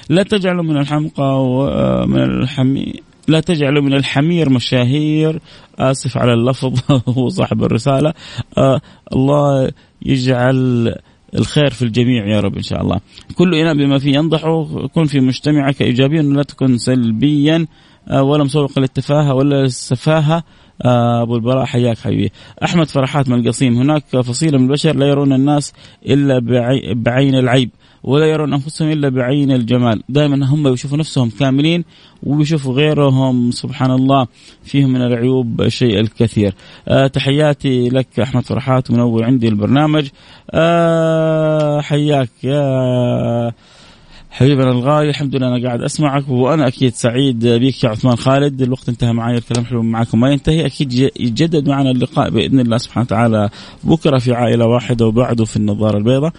لا 0.09 0.23
تجعلوا 0.23 0.63
من 0.65 0.77
الحمقى 0.77 1.45
ومن 1.45 2.23
الحمي 2.23 2.95
لا 3.29 3.41
تجعلوا 3.41 3.83
من 3.83 3.95
الحمير 3.95 4.51
مشاهير. 4.51 5.41
آسف 5.79 6.19
على 6.19 6.33
اللفظ 6.33 6.81
هو 7.19 7.29
صاحب 7.29 7.65
الرسالة. 7.65 8.15
آه 8.59 8.81
الله 9.13 9.71
يجعل 10.03 10.95
الخير 11.35 11.71
في 11.71 11.83
الجميع 11.83 12.27
يا 12.27 12.41
رب 12.41 12.57
إن 12.57 12.63
شاء 12.63 12.83
الله. 12.83 13.01
كل 13.35 13.55
إناء 13.55 13.75
بما 13.75 13.99
فيه 13.99 14.15
ينضح 14.15 14.67
كن 14.95 15.05
في 15.05 15.21
مجتمعك 15.21 15.83
إيجابيا 15.83 16.23
ولا 16.23 16.43
تكن 16.43 16.79
سلبيا. 16.79 17.67
آه، 18.09 18.23
ولا 18.23 18.45
مسوق 18.45 18.79
للتفاهة 18.79 19.35
ولا 19.35 19.63
السفاهه 19.63 20.37
آه، 20.37 20.45
أبو 20.81 21.37
البراء 21.37 21.65
حياك 21.65 21.99
حبيبي. 21.99 22.33
أحمد 22.65 22.89
فرحات 22.89 23.29
من 23.29 23.41
القصيم 23.41 23.77
هناك 23.77 24.05
فصيلة 24.05 24.59
من 24.59 24.65
البشر 24.65 24.97
لا 24.97 25.07
يرون 25.07 25.33
الناس 25.33 25.73
إلا 26.07 26.39
بعين 26.95 27.35
العيب 27.35 27.71
ولا 28.05 28.27
يرون 28.27 28.53
أنفسهم 28.53 28.91
إلا 28.91 29.09
بعين 29.09 29.53
الجمال، 29.53 30.03
دائما 30.09 30.47
هم 30.47 30.69
يشوفوا 30.69 30.99
نفسهم 30.99 31.31
كاملين 31.31 31.85
ويشوفوا 32.23 32.75
غيرهم 32.75 33.51
سبحان 33.51 33.91
الله 33.91 34.27
فيهم 34.65 34.93
من 34.93 35.03
العيوب 35.03 35.61
الشيء 35.61 36.01
الكثير. 36.01 36.55
أه 36.89 37.07
تحياتي 37.07 37.89
لك 37.89 38.21
أحمد 38.21 38.43
فرحات 38.43 38.91
منور 38.91 39.25
عندي 39.25 39.49
البرنامج. 39.49 40.09
أه 40.51 41.81
حياك 41.81 42.31
يا 42.43 43.53
حبيبنا 44.33 44.71
الغالي 44.71 45.11
الحمد 45.11 45.37
لله 45.37 45.49
أنا 45.49 45.67
قاعد 45.67 45.83
أسمعك 45.83 46.29
وأنا 46.29 46.69
أكيد 46.69 46.95
سعيد 46.95 47.47
بك 47.47 47.85
يا 47.85 47.89
عثمان 47.89 48.17
خالد. 48.17 48.63
الوقت 48.63 48.89
انتهى 48.89 49.13
معي 49.13 49.39
الكلام 49.39 49.65
حلو 49.65 49.83
معكم 49.83 50.21
ما 50.21 50.31
ينتهي 50.31 50.67
أكيد 50.67 50.93
يتجدد 50.93 51.69
معنا 51.69 51.91
اللقاء 51.91 52.31
بإذن 52.31 52.61
الله 52.61 52.79
سبحانه 52.79 53.05
وتعالى. 53.05 53.51
بكرة 53.85 54.19
في 54.19 54.33
عائلة 54.33 54.67
واحدة 54.67 55.07
وبعده 55.07 55.45
في 55.45 55.57
النظارة 55.57 55.99
البيضاء. 55.99 56.33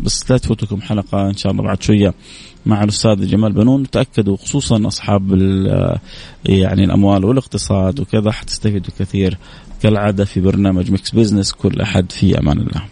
بس 0.00 0.30
لا 0.30 0.38
تفوتكم 0.38 0.80
حلقة 0.80 1.28
إن 1.28 1.36
شاء 1.36 1.52
الله 1.52 1.62
بعد 1.62 1.82
شوية 1.82 2.14
مع 2.66 2.84
الأستاذ 2.84 3.26
جمال 3.26 3.52
بنون. 3.52 3.90
تأكدوا 3.90 4.36
خصوصا 4.36 4.86
أصحاب 4.86 5.32
يعني 6.46 6.84
الأموال 6.84 7.24
والاقتصاد 7.24 8.00
وكذا 8.00 8.30
حتستفيدوا 8.30 8.90
كثير 8.98 9.38
كالعادة 9.82 10.24
في 10.24 10.40
برنامج 10.40 10.90
Mix 10.90 11.10
Business 11.10 11.52
كل 11.52 11.80
أحد 11.80 12.12
في 12.12 12.38
أمان 12.38 12.58
الله. 12.58 12.82